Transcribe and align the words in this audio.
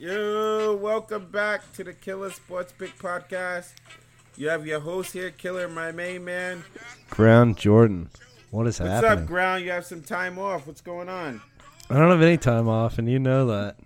Yo, 0.00 0.76
welcome 0.76 1.26
back 1.26 1.70
to 1.74 1.84
the 1.84 1.92
Killer 1.92 2.30
Sports 2.30 2.72
Pick 2.78 2.96
Podcast. 2.98 3.72
You 4.34 4.48
have 4.48 4.66
your 4.66 4.80
host 4.80 5.12
here, 5.12 5.30
Killer, 5.30 5.68
my 5.68 5.92
main 5.92 6.24
man. 6.24 6.64
Ground 7.10 7.58
Jordan. 7.58 8.08
What 8.50 8.66
is 8.66 8.78
happening? 8.78 8.94
What's 8.94 9.04
happening? 9.06 9.24
up, 9.24 9.28
Ground? 9.28 9.62
You 9.66 9.70
have 9.72 9.84
some 9.84 10.00
time 10.02 10.38
off. 10.38 10.66
What's 10.66 10.80
going 10.80 11.10
on? 11.10 11.42
I 11.90 11.98
don't 11.98 12.08
have 12.08 12.22
any 12.22 12.38
time 12.38 12.66
off, 12.66 12.98
and 12.98 13.10
you 13.10 13.18
know 13.18 13.46
that. 13.48 13.76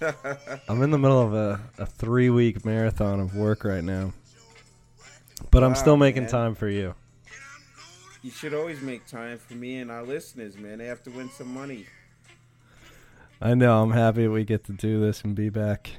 I'm 0.70 0.80
in 0.82 0.90
the 0.90 0.96
middle 0.98 1.20
of 1.20 1.34
a, 1.34 1.60
a 1.76 1.84
three 1.84 2.30
week 2.30 2.64
marathon 2.64 3.20
of 3.20 3.36
work 3.36 3.62
right 3.64 3.84
now. 3.84 4.14
But 5.50 5.62
I'm 5.62 5.72
Wow, 5.72 5.74
still 5.74 5.96
making 5.98 6.22
man. 6.22 6.30
time 6.32 6.54
for 6.54 6.68
you. 6.68 6.94
You 8.22 8.30
should 8.30 8.54
always 8.54 8.80
make 8.80 9.06
time 9.06 9.36
for 9.36 9.52
me 9.52 9.80
and 9.80 9.90
our 9.90 10.02
listeners, 10.02 10.56
man. 10.56 10.78
They 10.78 10.86
have 10.86 11.02
to 11.02 11.10
win 11.10 11.28
some 11.28 11.52
money. 11.52 11.84
I 13.40 13.54
know. 13.54 13.82
I'm 13.82 13.92
happy 13.92 14.28
we 14.28 14.44
get 14.44 14.64
to 14.64 14.72
do 14.72 15.00
this 15.00 15.22
and 15.22 15.34
be 15.34 15.48
back 15.48 15.90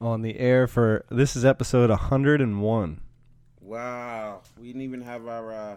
on 0.00 0.22
the 0.22 0.38
air 0.38 0.66
for 0.66 1.04
this 1.10 1.36
is 1.36 1.44
episode 1.44 1.90
101. 1.90 3.00
Wow. 3.60 4.42
We 4.58 4.68
didn't 4.68 4.82
even 4.82 5.00
have 5.02 5.26
our 5.26 5.52
uh, 5.52 5.76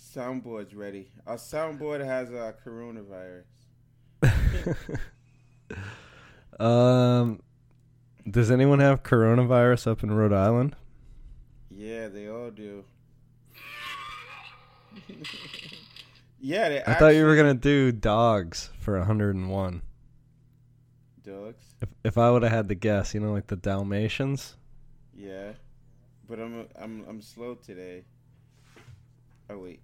soundboards 0.00 0.76
ready. 0.76 1.10
Our 1.26 1.36
soundboard 1.36 2.04
has 2.04 2.30
uh, 2.30 2.52
coronavirus. 2.64 3.44
Um, 6.58 7.40
does 8.28 8.50
anyone 8.50 8.80
have 8.80 9.02
coronavirus 9.02 9.86
up 9.86 10.02
in 10.02 10.10
Rhode 10.10 10.32
Island? 10.32 10.74
Yeah, 11.70 12.08
they 12.08 12.28
all 12.28 12.50
do. 12.50 12.84
yeah, 16.40 16.68
they 16.68 16.82
I 16.86 16.94
thought 16.94 17.14
you 17.14 17.24
were 17.24 17.36
gonna 17.36 17.54
do 17.54 17.92
dogs 17.92 18.70
for 18.80 18.98
101. 18.98 19.82
dogs. 21.24 21.64
If 21.80 21.88
if 22.04 22.18
I 22.18 22.30
would 22.30 22.42
have 22.42 22.52
had 22.52 22.68
to 22.68 22.74
guess, 22.74 23.14
you 23.14 23.20
know, 23.20 23.32
like 23.32 23.46
the 23.46 23.56
Dalmatians. 23.56 24.56
Yeah, 25.16 25.52
but 26.28 26.38
I'm 26.40 26.66
I'm 26.76 27.04
I'm 27.08 27.20
slow 27.22 27.54
today. 27.54 28.04
Oh 29.50 29.58
wait, 29.58 29.80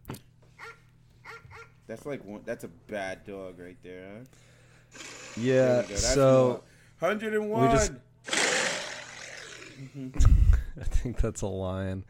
that's 1.86 2.05
like 2.06 2.24
one. 2.24 2.42
That's 2.44 2.64
a 2.64 2.68
bad 2.68 3.24
dog 3.27 3.58
right 3.58 3.77
there. 3.83 4.06
Huh? 4.18 5.00
Yeah. 5.36 5.83
That's 5.83 6.14
So 6.14 6.62
hundred 7.00 7.34
and 7.34 7.50
one. 7.50 7.70
just- 7.70 7.92
I 10.80 10.84
think 10.84 11.18
that's 11.20 11.42
a 11.42 11.46
lion. 11.46 12.05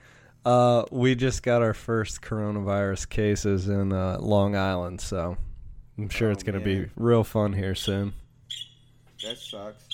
Uh, 0.44 0.84
we 0.90 1.14
just 1.14 1.42
got 1.42 1.62
our 1.62 1.72
first 1.74 2.20
coronavirus 2.20 3.08
cases 3.08 3.68
in 3.68 3.92
uh, 3.92 4.18
Long 4.20 4.54
Island, 4.56 5.00
so 5.00 5.36
I'm 5.96 6.08
sure 6.10 6.28
Oh, 6.28 6.32
it's 6.32 6.42
gonna 6.42 6.60
be 6.60 6.86
real 6.96 7.24
fun 7.24 7.52
here 7.52 7.74
soon. 7.74 8.12
That 9.22 9.38
sucks. 9.38 9.86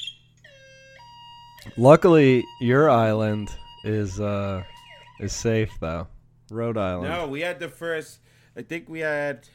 Luckily, 1.76 2.44
your 2.60 2.90
island 2.90 3.48
is 3.84 4.18
uh 4.20 4.62
is 5.20 5.32
safe 5.32 5.70
though. 5.78 6.08
Rhode 6.50 6.76
Island. 6.76 7.08
No, 7.08 7.28
we 7.28 7.42
had 7.42 7.60
the 7.60 7.68
first. 7.68 8.18
I 8.56 8.62
think 8.62 8.88
we 8.88 9.00
had 9.00 9.46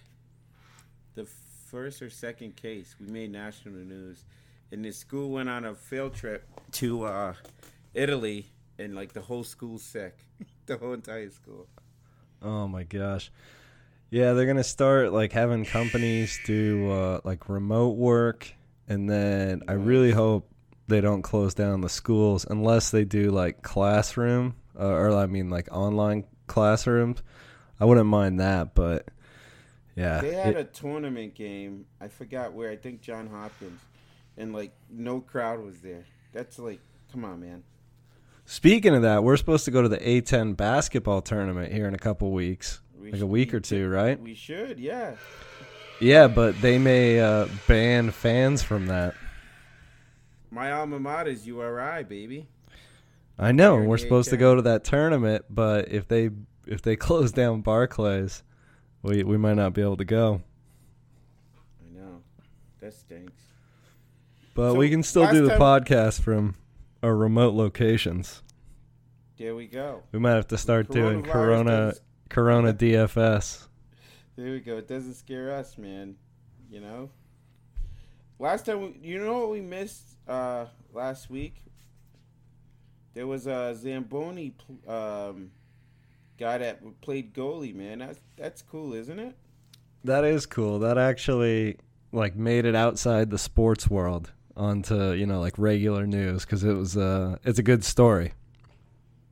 the 1.15 1.25
first 1.69 2.01
or 2.01 2.09
second 2.09 2.55
case. 2.55 2.95
We 3.01 3.07
made 3.07 3.31
national 3.31 3.75
news, 3.75 4.23
and 4.71 4.85
the 4.85 4.93
school 4.93 5.29
went 5.31 5.49
on 5.49 5.65
a 5.65 5.75
field 5.75 6.13
trip 6.13 6.47
to 6.73 7.03
uh, 7.03 7.33
Italy, 7.93 8.45
and 8.79 8.95
like 8.95 9.11
the 9.11 9.21
whole 9.21 9.43
school's 9.43 9.83
sick. 9.83 10.17
the 10.67 10.77
whole 10.77 10.93
entire 10.93 11.29
school. 11.29 11.67
Oh 12.41 12.67
my 12.67 12.83
gosh. 12.83 13.31
Yeah, 14.11 14.33
they're 14.33 14.45
gonna 14.45 14.63
start 14.63 15.11
like 15.11 15.31
having 15.33 15.65
companies 15.65 16.39
do 16.45 16.89
uh, 16.91 17.19
like 17.23 17.49
remote 17.49 17.97
work, 17.97 18.51
and 18.87 19.09
then 19.09 19.63
I 19.67 19.73
really 19.73 20.11
hope 20.11 20.49
they 20.87 21.01
don't 21.01 21.23
close 21.23 21.53
down 21.55 21.81
the 21.81 21.89
schools 21.89 22.45
unless 22.49 22.91
they 22.91 23.03
do 23.03 23.31
like 23.31 23.61
classroom, 23.63 24.55
uh, 24.79 24.85
or 24.87 25.11
I 25.17 25.25
mean 25.25 25.49
like 25.49 25.67
online 25.71 26.25
classrooms. 26.47 27.23
I 27.79 27.85
wouldn't 27.85 28.05
mind 28.07 28.39
that, 28.39 28.73
but 28.75 29.07
yeah, 29.95 30.21
They 30.21 30.33
had 30.33 30.55
it- 30.55 30.57
a 30.57 30.63
tournament 30.65 31.33
game. 31.33 31.85
I 31.99 32.07
forgot 32.07 32.53
where. 32.53 32.69
I 32.69 32.75
think 32.77 33.01
John 33.01 33.27
Hopkins, 33.27 33.81
and 34.37 34.53
like 34.53 34.71
no 34.89 35.19
crowd 35.19 35.59
was 35.61 35.79
there. 35.79 36.05
That's 36.31 36.59
like, 36.59 36.79
come 37.11 37.25
on, 37.25 37.39
man. 37.41 37.63
Speaking 38.45 38.95
of 38.95 39.01
that, 39.03 39.23
we're 39.23 39.37
supposed 39.37 39.65
to 39.65 39.71
go 39.71 39.81
to 39.81 39.89
the 39.89 39.97
A10 39.97 40.55
basketball 40.55 41.21
tournament 41.21 41.71
here 41.73 41.87
in 41.87 41.93
a 41.93 41.99
couple 41.99 42.31
weeks, 42.31 42.81
We 42.99 43.11
like 43.11 43.21
a 43.21 43.25
week 43.25 43.53
or 43.53 43.59
two, 43.59 43.87
right? 43.89 44.19
We 44.19 44.33
should, 44.35 44.79
yeah. 44.79 45.15
Yeah, 45.99 46.27
but 46.27 46.59
they 46.61 46.77
may 46.77 47.19
uh, 47.19 47.47
ban 47.67 48.11
fans 48.11 48.61
from 48.61 48.87
that. 48.87 49.15
My 50.51 50.71
alma 50.71 50.99
mater 50.99 51.29
is 51.31 51.45
URI, 51.47 52.03
baby. 52.03 52.47
I 53.37 53.51
know 53.51 53.77
we're 53.77 53.97
supposed 53.97 54.29
to 54.29 54.37
go 54.37 54.55
to 54.55 54.61
that 54.63 54.83
tournament, 54.85 55.45
but 55.49 55.89
if 55.89 56.07
they 56.07 56.29
if 56.65 56.81
they 56.81 56.95
close 57.07 57.31
down 57.33 57.61
Barclays, 57.61 58.43
we 59.01 59.23
we 59.23 59.37
might 59.37 59.55
not 59.55 59.73
be 59.73 59.81
able 59.81 59.97
to 59.97 60.05
go. 60.05 60.41
I 61.81 61.97
know. 61.97 62.21
That 62.79 62.93
stinks. 62.93 63.41
But 64.53 64.71
So, 64.71 64.77
we 64.77 64.89
can 64.89 65.03
still 65.03 65.29
do 65.29 65.41
the 65.43 65.57
time- 65.57 65.59
podcast 65.59 66.21
from 66.21 66.55
our 67.05 67.15
remote 67.15 67.53
locations. 67.53 68.41
There 69.37 69.55
we 69.55 69.67
go. 69.67 70.01
We 70.11 70.17
might 70.19 70.31
have 70.31 70.47
to 70.47 70.57
start 70.57 70.89
doing 70.89 71.21
Corona 71.21 71.87
doesn't- 71.87 72.03
Corona 72.29 72.73
DFS. 72.73 73.67
There 74.35 74.51
we 74.51 74.59
go. 74.59 74.77
It 74.77 74.87
doesn't 74.87 75.13
scare 75.13 75.51
us, 75.51 75.77
man. 75.77 76.15
You 76.69 76.81
know. 76.81 77.09
Last 78.39 78.65
time, 78.65 78.81
we, 78.81 78.99
you 79.01 79.19
know 79.23 79.39
what 79.39 79.51
we 79.51 79.61
missed 79.61 80.17
uh, 80.27 80.65
last 80.93 81.29
week? 81.29 81.55
There 83.13 83.27
was 83.27 83.47
a 83.47 83.73
Zamboni 83.77 84.53
um, 84.87 85.51
guy 86.37 86.57
that 86.57 87.01
played 87.01 87.33
goalie. 87.33 87.73
Man, 87.73 87.99
that's 87.99 88.19
that's 88.35 88.61
cool, 88.61 88.93
isn't 88.93 89.19
it? 89.19 89.35
That 90.03 90.25
is 90.25 90.45
cool. 90.45 90.79
That 90.79 90.97
actually 90.97 91.77
like 92.11 92.35
made 92.35 92.65
it 92.65 92.75
outside 92.75 93.29
the 93.29 93.37
sports 93.37 93.89
world 93.89 94.31
onto 94.57 95.11
you 95.11 95.25
know 95.25 95.39
like 95.39 95.57
regular 95.57 96.07
news 96.07 96.45
because 96.45 96.63
it 96.63 96.73
was 96.73 96.95
uh 96.95 97.37
it's 97.43 97.59
a 97.59 97.63
good 97.63 97.83
story. 97.83 98.33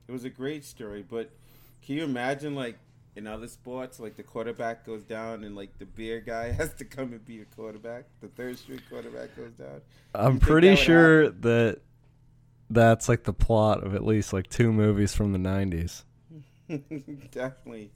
It 0.07 0.11
was 0.11 0.25
a 0.25 0.29
great 0.29 0.65
story, 0.65 1.03
but 1.07 1.31
can 1.81 1.95
you 1.95 2.03
imagine 2.03 2.55
like 2.55 2.77
in 3.15 3.27
other 3.27 3.47
sports, 3.47 3.99
like 3.99 4.15
the 4.15 4.23
quarterback 4.23 4.85
goes 4.85 5.03
down 5.03 5.43
and 5.43 5.55
like 5.55 5.77
the 5.77 5.85
beer 5.85 6.19
guy 6.19 6.51
has 6.51 6.73
to 6.75 6.85
come 6.85 7.11
and 7.13 7.23
be 7.25 7.41
a 7.41 7.45
quarterback. 7.45 8.05
The 8.21 8.27
third 8.29 8.57
string 8.57 8.81
quarterback 8.89 9.35
goes 9.35 9.51
down. 9.51 9.81
I'm 10.15 10.39
pretty 10.39 10.69
that 10.69 10.77
sure 10.77 11.29
that 11.29 11.81
that's 12.69 13.07
like 13.07 13.23
the 13.23 13.33
plot 13.33 13.83
of 13.83 13.93
at 13.95 14.03
least 14.03 14.33
like 14.33 14.49
two 14.49 14.71
movies 14.71 15.13
from 15.13 15.31
the 15.31 15.39
90s. 15.39 16.03
Definitely. 17.31 17.91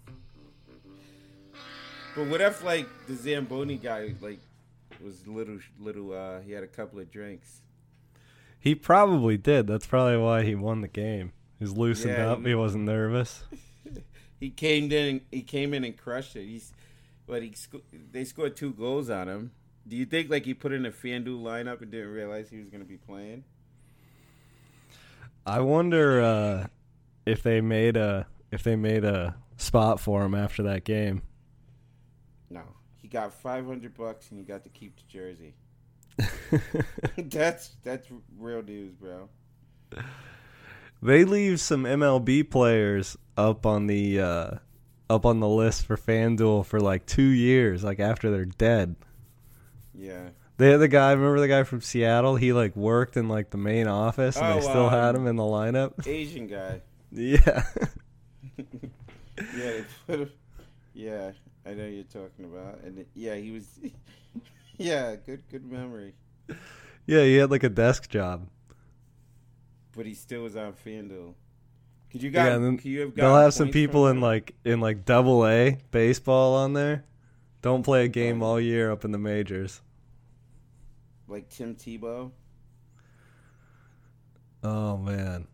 But 2.15 2.27
what 2.27 2.41
if 2.41 2.63
like 2.63 2.87
the 3.07 3.15
Zamboni 3.15 3.77
guy 3.77 4.13
like 4.21 4.39
was 5.01 5.27
little 5.27 5.59
little 5.79 6.13
uh 6.13 6.41
he 6.41 6.51
had 6.51 6.63
a 6.63 6.67
couple 6.67 6.99
of 6.99 7.11
drinks. 7.11 7.61
He 8.59 8.75
probably 8.75 9.37
did. 9.37 9.67
That's 9.67 9.85
probably 9.85 10.17
why 10.17 10.43
he 10.43 10.55
won 10.55 10.81
the 10.81 10.87
game. 10.87 11.31
He's 11.59 11.71
loosened 11.71 12.13
Yeah, 12.17 12.31
up. 12.31 12.39
he- 12.39 12.49
He 12.49 12.55
wasn't 12.55 12.83
nervous. 12.85 13.43
He 14.39 14.51
came 14.51 14.91
in 14.91 15.21
he 15.31 15.41
came 15.41 15.73
in 15.73 15.83
and 15.83 15.97
crushed 15.97 16.35
it. 16.35 16.45
He's 16.45 16.71
but 17.25 17.41
he 17.41 17.55
they 18.11 18.23
scored 18.23 18.55
two 18.55 18.71
goals 18.71 19.09
on 19.09 19.27
him. 19.27 19.51
Do 19.87 19.95
you 19.95 20.05
think 20.05 20.29
like 20.29 20.45
he 20.45 20.53
put 20.53 20.71
in 20.73 20.85
a 20.85 20.91
FanDuel 20.91 21.41
lineup 21.41 21.81
and 21.81 21.89
didn't 21.89 22.11
realize 22.11 22.47
he 22.49 22.59
was 22.59 22.69
going 22.69 22.83
to 22.83 22.87
be 22.87 22.97
playing? 22.97 23.45
I 25.45 25.61
wonder 25.61 26.21
uh, 26.21 26.67
if 27.25 27.41
they 27.41 27.61
made 27.61 27.97
a 27.97 28.27
if 28.51 28.61
they 28.63 28.75
made 28.75 29.03
a 29.03 29.35
spot 29.55 29.99
for 29.99 30.23
him 30.23 30.35
after 30.35 30.61
that 30.63 30.83
game. 30.83 31.21
He 33.07 33.11
got 33.11 33.31
500 33.31 33.93
bucks 33.95 34.31
and 34.31 34.37
he 34.37 34.43
got 34.43 34.63
to 34.65 34.69
keep 34.69 34.97
the 34.97 35.03
jersey. 35.07 35.55
that's 37.29 37.77
that's 37.81 38.05
real 38.37 38.61
news, 38.61 38.91
bro. 38.91 39.29
they 41.01 41.23
leave 41.23 41.61
some 41.61 41.85
MLB 41.85 42.49
players 42.51 43.15
up 43.37 43.65
on 43.65 43.87
the 43.87 44.19
uh, 44.19 44.51
up 45.09 45.25
on 45.25 45.39
the 45.39 45.47
list 45.47 45.85
for 45.85 45.95
FanDuel 45.95 46.65
for 46.65 46.81
like 46.81 47.05
two 47.05 47.21
years, 47.21 47.81
like 47.81 48.01
after 48.01 48.29
they're 48.29 48.43
dead. 48.43 48.97
Yeah. 49.93 50.31
They 50.57 50.71
had 50.71 50.81
the 50.81 50.89
guy. 50.89 51.13
Remember 51.13 51.39
the 51.39 51.47
guy 51.47 51.63
from 51.63 51.79
Seattle? 51.79 52.35
He 52.35 52.51
like 52.51 52.75
worked 52.75 53.15
in 53.15 53.29
like 53.29 53.51
the 53.51 53.57
main 53.57 53.87
office, 53.87 54.35
and 54.35 54.47
Oh, 54.47 54.55
they 54.55 54.61
still 54.63 54.89
had 54.89 55.15
um, 55.15 55.21
him 55.21 55.27
in 55.27 55.37
the 55.37 55.43
lineup. 55.43 56.05
Asian 56.05 56.47
guy. 56.47 56.81
Yeah, 57.09 57.63
yeah, 59.55 59.81
him, 60.07 60.29
yeah, 60.93 61.31
I 61.67 61.73
know 61.73 61.85
you're 61.85 62.03
talking 62.05 62.45
about, 62.45 62.81
and 62.83 62.99
it- 62.99 63.09
yeah, 63.13 63.35
he 63.35 63.51
was, 63.51 63.67
yeah, 64.77 65.15
good, 65.15 65.43
good 65.49 65.65
memory, 65.69 66.13
yeah. 67.05 67.23
He 67.23 67.35
had 67.35 67.51
like 67.51 67.63
a 67.63 67.69
desk 67.69 68.09
job. 68.09 68.47
but 69.95 70.05
he 70.05 70.13
still 70.13 70.43
was 70.43 70.55
on 70.55 70.73
FanDuel. 70.73 71.33
Could 72.11 72.23
you 72.23 72.29
Yeah, 72.31 72.45
got? 72.49 72.51
and 72.53 72.63
then 72.65 72.79
you 72.83 73.01
have 73.01 73.15
They'll 73.15 73.35
have 73.35 73.53
some 73.53 73.69
people 73.69 74.07
in 74.07 74.21
like 74.21 74.55
in 74.63 74.79
like 74.79 75.03
double 75.05 75.45
A 75.45 75.77
baseball 75.91 76.55
on 76.55 76.73
there. 76.73 77.03
Don't 77.61 77.83
play 77.83 78.05
a 78.05 78.07
game 78.07 78.41
oh. 78.41 78.45
all 78.45 78.61
year 78.61 78.91
up 78.91 79.03
in 79.03 79.11
the 79.11 79.17
majors. 79.17 79.81
like 81.27 81.49
Tim 81.49 81.75
Tebow. 81.75 82.31
Oh 84.63 84.97
man, 84.97 85.47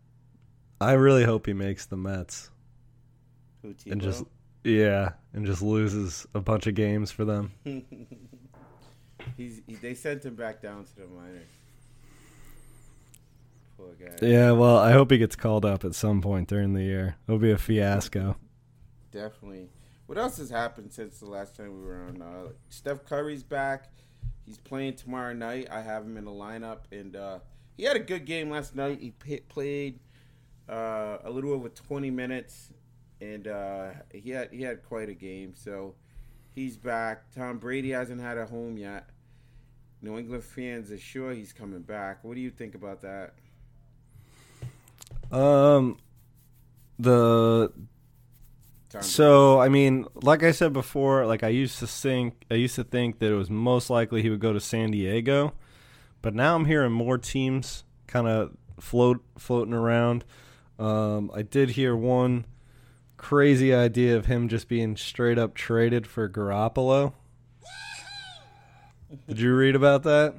I 0.80 0.92
really 0.92 1.24
hope 1.24 1.46
he 1.46 1.52
makes 1.52 1.86
the 1.86 1.96
Mets 1.96 2.50
Who 3.62 3.74
and 3.88 4.00
Tebow? 4.00 4.00
just 4.00 4.24
yeah, 4.64 5.12
and 5.32 5.46
just 5.46 5.62
loses 5.62 6.26
a 6.34 6.40
bunch 6.40 6.66
of 6.66 6.74
games 6.74 7.10
for 7.10 7.24
them. 7.24 7.52
He's 9.36 9.62
he, 9.66 9.74
they 9.76 9.94
sent 9.94 10.24
him 10.24 10.34
back 10.34 10.60
down 10.60 10.84
to 10.84 10.96
the 10.96 11.06
minors. 11.06 11.48
Poor 13.76 13.94
guy. 13.94 14.26
Yeah, 14.26 14.52
well, 14.52 14.78
I 14.78 14.92
hope 14.92 15.10
he 15.10 15.18
gets 15.18 15.36
called 15.36 15.64
up 15.64 15.84
at 15.84 15.94
some 15.94 16.20
point 16.20 16.48
during 16.48 16.74
the 16.74 16.82
year. 16.82 17.16
It'll 17.26 17.38
be 17.38 17.50
a 17.50 17.58
fiasco. 17.58 18.36
Definitely. 19.10 19.70
What 20.06 20.18
else 20.18 20.36
has 20.36 20.50
happened 20.50 20.92
since 20.92 21.18
the 21.18 21.26
last 21.26 21.56
time 21.56 21.74
we 21.74 21.84
were 21.84 22.04
on? 22.04 22.20
Uh, 22.20 22.48
Steph 22.68 23.04
Curry's 23.06 23.42
back. 23.42 23.90
He's 24.44 24.58
playing 24.58 24.96
tomorrow 24.96 25.32
night. 25.32 25.68
I 25.70 25.80
have 25.80 26.04
him 26.04 26.16
in 26.16 26.26
the 26.26 26.30
lineup, 26.30 26.80
and 26.92 27.16
uh, 27.16 27.38
he 27.76 27.84
had 27.84 27.96
a 27.96 28.00
good 28.00 28.26
game 28.26 28.50
last 28.50 28.76
night. 28.76 29.00
He 29.00 29.12
p- 29.12 29.40
played 29.40 30.00
uh, 30.68 31.18
a 31.24 31.30
little 31.30 31.52
over 31.52 31.70
20 31.70 32.10
minutes, 32.10 32.70
and 33.32 33.48
uh, 33.48 33.90
he 34.12 34.30
had 34.30 34.50
he 34.50 34.62
had 34.62 34.82
quite 34.82 35.08
a 35.08 35.14
game. 35.14 35.54
So 35.56 35.94
he's 36.54 36.76
back. 36.76 37.30
Tom 37.34 37.58
Brady 37.58 37.90
hasn't 37.90 38.20
had 38.20 38.38
a 38.38 38.46
home 38.46 38.76
yet. 38.76 39.08
New 40.02 40.18
England 40.18 40.44
fans 40.44 40.90
are 40.90 40.98
sure 40.98 41.32
he's 41.32 41.52
coming 41.52 41.80
back. 41.80 42.22
What 42.22 42.34
do 42.34 42.40
you 42.40 42.50
think 42.50 42.74
about 42.74 43.00
that? 43.02 43.34
Um, 45.36 45.98
the 46.98 47.72
so 49.00 49.60
I 49.60 49.68
mean, 49.68 50.06
like 50.14 50.42
I 50.42 50.52
said 50.52 50.72
before, 50.72 51.26
like 51.26 51.42
I 51.42 51.48
used 51.48 51.78
to 51.80 51.86
think, 51.86 52.44
I 52.50 52.54
used 52.54 52.76
to 52.76 52.84
think 52.84 53.18
that 53.18 53.32
it 53.32 53.34
was 53.34 53.50
most 53.50 53.90
likely 53.90 54.22
he 54.22 54.30
would 54.30 54.40
go 54.40 54.52
to 54.52 54.60
San 54.60 54.90
Diego, 54.90 55.54
but 56.22 56.34
now 56.34 56.54
I'm 56.54 56.66
hearing 56.66 56.92
more 56.92 57.18
teams 57.18 57.84
kind 58.06 58.28
of 58.28 58.52
float 58.78 59.24
floating 59.38 59.74
around. 59.74 60.24
Um, 60.78 61.30
I 61.34 61.42
did 61.42 61.70
hear 61.70 61.96
one 61.96 62.44
crazy 63.16 63.74
idea 63.74 64.16
of 64.16 64.26
him 64.26 64.48
just 64.48 64.68
being 64.68 64.96
straight 64.96 65.38
up 65.38 65.54
traded 65.54 66.06
for 66.06 66.28
Garoppolo. 66.28 67.12
Did 69.28 69.40
you 69.40 69.54
read 69.54 69.76
about 69.76 70.02
that? 70.04 70.34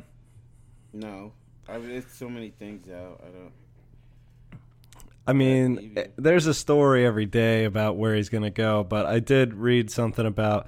No, 0.93 1.33
I 1.67 1.77
mean, 1.77 1.91
it's 1.91 2.13
so 2.13 2.29
many 2.29 2.49
things 2.49 2.89
out. 2.89 3.21
I 3.21 3.29
don't. 3.29 3.51
I 5.27 5.33
mean, 5.33 5.93
eh, 5.97 6.07
there's 6.17 6.45
a 6.45 6.53
story 6.53 7.05
every 7.05 7.25
day 7.25 7.65
about 7.65 7.97
where 7.97 8.15
he's 8.15 8.29
going 8.29 8.43
to 8.43 8.51
go, 8.51 8.83
but 8.83 9.05
I 9.05 9.19
did 9.19 9.55
read 9.55 9.89
something 9.89 10.25
about 10.25 10.67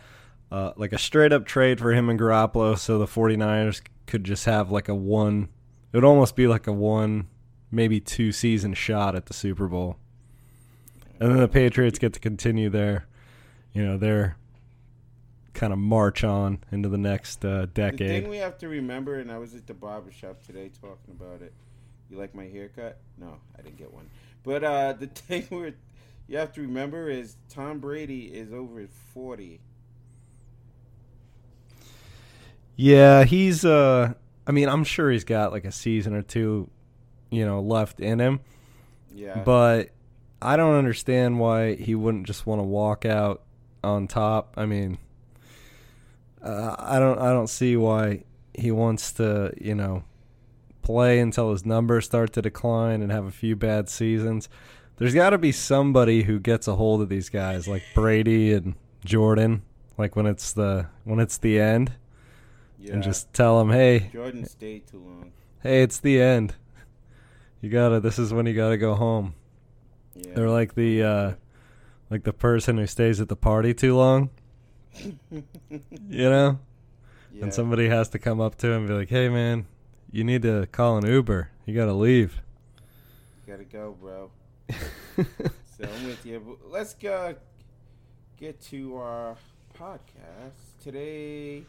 uh, 0.51 0.71
like 0.75 0.94
a 0.94 0.98
straight 0.98 1.31
up 1.31 1.45
trade 1.45 1.80
for 1.80 1.94
him 1.94 2.10
and 2.10 2.19
Garoppolo 2.19 2.77
so 2.77 2.98
the 2.98 3.06
49ers 3.06 3.81
could 4.07 4.24
just 4.24 4.45
have 4.45 4.71
like 4.71 4.89
a 4.89 4.95
one, 4.95 5.50
it 5.92 5.98
would 5.98 6.03
almost 6.03 6.36
be 6.36 6.48
like 6.48 6.65
a 6.65 6.74
one, 6.74 7.27
maybe 7.71 8.00
two 8.00 8.31
season 8.31 8.74
shot 8.74 9.15
at 9.15 9.27
the 9.27 9.33
Super 9.33 9.68
Bowl. 9.68 9.98
And 11.19 11.31
then 11.31 11.37
the 11.39 11.47
Patriots 11.47 11.97
get 11.99 12.13
to 12.13 12.19
continue 12.19 12.69
their, 12.69 13.07
you 13.73 13.83
know, 13.83 13.97
their 13.97 14.37
kind 15.53 15.73
of 15.73 15.79
march 15.79 16.23
on 16.23 16.59
into 16.71 16.89
the 16.89 16.97
next 16.97 17.43
uh, 17.43 17.61
The 17.61 17.67
thing 17.67 17.97
decade. 17.97 18.27
we 18.27 18.37
have 18.37 18.57
to 18.59 18.67
remember, 18.67 19.15
and 19.19 19.31
I 19.31 19.39
was 19.39 19.55
at 19.55 19.65
the 19.65 19.73
barber 19.73 20.11
shop 20.11 20.43
today 20.45 20.69
talking 20.79 21.15
about 21.19 21.41
it. 21.41 21.53
You 22.09 22.17
like 22.17 22.35
my 22.35 22.45
haircut? 22.45 22.99
No, 23.17 23.37
I 23.57 23.61
didn't 23.63 23.77
get 23.77 23.91
one. 23.93 24.09
But 24.43 24.63
uh, 24.63 24.93
the 24.99 25.07
thing 25.07 25.43
where 25.49 25.73
you 26.27 26.37
have 26.37 26.53
to 26.53 26.61
remember 26.61 27.09
is 27.09 27.35
Tom 27.49 27.79
Brady 27.79 28.25
is 28.25 28.53
over 28.53 28.85
forty. 29.13 29.59
Yeah, 32.75 33.23
he's 33.23 33.65
uh 33.65 34.13
I 34.45 34.51
mean, 34.51 34.69
I'm 34.69 34.83
sure 34.83 35.11
he's 35.11 35.23
got 35.23 35.51
like 35.51 35.65
a 35.65 35.71
season 35.71 36.13
or 36.13 36.21
two, 36.21 36.69
you 37.29 37.45
know, 37.45 37.59
left 37.59 37.99
in 37.99 38.19
him. 38.19 38.39
Yeah, 39.13 39.43
But 39.43 39.89
I 40.42 40.56
don't 40.57 40.75
understand 40.75 41.39
why 41.39 41.75
he 41.75 41.95
wouldn't 41.95 42.28
just 42.28 42.45
want 42.45 42.60
to 42.60 42.63
walk 42.63 43.06
out 43.06 43.42
on 43.84 44.07
top. 44.07 44.54
I 44.57 44.66
mean, 44.66 44.98
uh, 46.42 46.75
I 46.78 47.00
don't 47.00 47.19
I 47.19 47.31
don't 47.31 47.50
see 47.50 47.75
why 47.75 48.24
he 48.54 48.72
wants 48.72 49.12
to, 49.13 49.54
you 49.60 49.75
know, 49.75 50.04
play 50.81 51.19
until 51.19 51.51
his 51.51 51.66
numbers 51.66 52.06
start 52.06 52.34
to 52.34 52.42
decline 52.42 53.01
and 53.01 53.12
have 53.12 53.25
a 53.25 53.31
few 53.31 53.56
bad 53.56 53.89
seasons. 53.89 54.50
There's 54.98 55.13
got 55.13 55.31
to 55.31 55.38
be 55.38 55.51
somebody 55.51 56.24
who 56.24 56.39
gets 56.39 56.68
a 56.68 56.75
hold 56.75 57.01
of 57.01 57.10
these 57.10 57.30
guys 57.30 57.68
like 57.68 57.84
Brady 57.94 58.54
and 58.54 58.75
Jordan, 59.06 59.62
like 59.98 60.16
when 60.16 60.25
it's 60.25 60.54
the 60.54 60.88
when 61.04 61.19
it's 61.19 61.38
the 61.38 61.60
end 61.60 61.94
yeah. 62.80 62.94
and 62.94 63.04
just 63.04 63.34
tell 63.34 63.60
them, 63.60 63.72
"Hey, 63.72 64.10
Jordan 64.12 64.45
stayed 64.45 64.88
too 64.88 65.00
long. 65.00 65.31
hey, 65.62 65.81
it's 65.84 66.00
the 66.00 66.22
end. 66.22 66.56
You 67.62 67.69
gotta. 67.69 68.00
This 68.00 68.19
is 68.19 68.34
when 68.34 68.45
you 68.45 68.54
gotta 68.54 68.78
go 68.78 68.95
home." 68.95 69.34
Yeah, 70.25 70.33
They're 70.35 70.49
like 70.49 70.75
the 70.75 71.03
uh, 71.03 71.31
like 72.09 72.23
the 72.23 72.33
person 72.33 72.77
who 72.77 72.87
stays 72.87 73.19
at 73.21 73.29
the 73.29 73.35
party 73.35 73.73
too 73.73 73.95
long, 73.95 74.29
you 75.01 75.39
know. 76.09 76.59
yeah. 77.33 77.43
And 77.43 77.53
somebody 77.53 77.87
has 77.89 78.09
to 78.09 78.19
come 78.19 78.39
up 78.41 78.55
to 78.59 78.67
him 78.67 78.79
and 78.79 78.87
be 78.87 78.93
like, 78.93 79.09
"Hey, 79.09 79.29
man, 79.29 79.65
you 80.11 80.23
need 80.23 80.41
to 80.43 80.67
call 80.71 80.97
an 80.97 81.05
Uber. 81.05 81.49
You 81.65 81.75
gotta 81.75 81.93
leave." 81.93 82.41
gotta 83.45 83.63
go, 83.63 83.95
bro. 84.01 84.29
So 85.77 85.83
I'm 85.83 86.07
with 86.07 86.25
you. 86.25 86.57
Let's 86.71 86.95
go 86.95 87.35
get 88.39 88.59
to 88.71 88.97
our 88.97 89.35
podcast 89.79 90.81
today. 90.83 91.61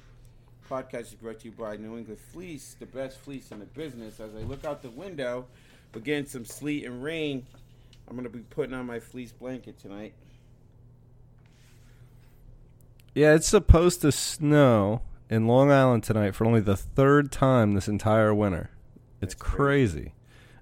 Podcast 0.70 1.00
is 1.02 1.14
brought 1.14 1.40
to 1.40 1.48
you 1.48 1.52
by 1.52 1.76
New 1.76 1.98
England 1.98 2.18
Fleece, 2.32 2.74
the 2.78 2.86
best 2.86 3.18
fleece 3.18 3.50
in 3.52 3.58
the 3.58 3.66
business. 3.66 4.18
As 4.18 4.34
I 4.34 4.38
look 4.38 4.64
out 4.64 4.80
the 4.80 4.88
window, 4.88 5.44
we're 5.94 6.00
getting 6.00 6.24
some 6.24 6.46
sleet 6.46 6.86
and 6.86 7.02
rain. 7.02 7.44
I'm 8.08 8.16
gonna 8.16 8.28
be 8.28 8.40
putting 8.40 8.74
on 8.74 8.86
my 8.86 9.00
fleece 9.00 9.32
blanket 9.32 9.78
tonight. 9.78 10.14
Yeah, 13.14 13.34
it's 13.34 13.48
supposed 13.48 14.00
to 14.02 14.12
snow 14.12 15.02
in 15.28 15.46
Long 15.46 15.70
Island 15.70 16.04
tonight 16.04 16.34
for 16.34 16.44
only 16.44 16.60
the 16.60 16.76
third 16.76 17.32
time 17.32 17.74
this 17.74 17.88
entire 17.88 18.34
winter. 18.34 18.70
It's 19.20 19.34
crazy. 19.34 19.56
crazy. 19.56 20.14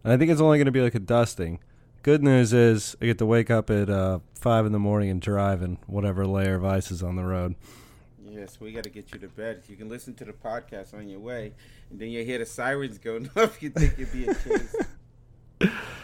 And 0.02 0.12
I 0.12 0.16
think 0.16 0.30
it's 0.30 0.40
only 0.40 0.58
going 0.58 0.66
to 0.66 0.72
be 0.72 0.80
like 0.80 0.94
a 0.94 1.00
dusting. 1.00 1.58
Good 2.02 2.22
news 2.22 2.52
is 2.52 2.96
I 3.02 3.06
get 3.06 3.18
to 3.18 3.26
wake 3.26 3.50
up 3.50 3.70
at 3.70 3.90
uh, 3.90 4.20
5 4.36 4.66
in 4.66 4.72
the 4.72 4.78
morning 4.78 5.10
and 5.10 5.20
drive 5.20 5.62
in 5.62 5.78
whatever 5.86 6.24
layer 6.24 6.54
of 6.54 6.64
ice 6.64 6.90
is 6.90 7.02
on 7.02 7.16
the 7.16 7.24
road. 7.24 7.56
Yes, 8.24 8.60
we 8.60 8.72
got 8.72 8.84
to 8.84 8.90
get 8.90 9.12
you 9.12 9.18
to 9.18 9.28
bed. 9.28 9.64
You 9.66 9.76
can 9.76 9.88
listen 9.88 10.14
to 10.14 10.24
the 10.24 10.32
podcast 10.32 10.94
on 10.94 11.08
your 11.08 11.18
way, 11.18 11.52
and 11.90 11.98
then 11.98 12.10
you 12.10 12.24
hear 12.24 12.38
the 12.38 12.46
sirens 12.46 12.98
going 12.98 13.28
off. 13.36 13.62
You 13.62 13.70
think 13.70 13.98
you're 13.98 14.06
being 14.06 14.34
chased. 14.44 14.76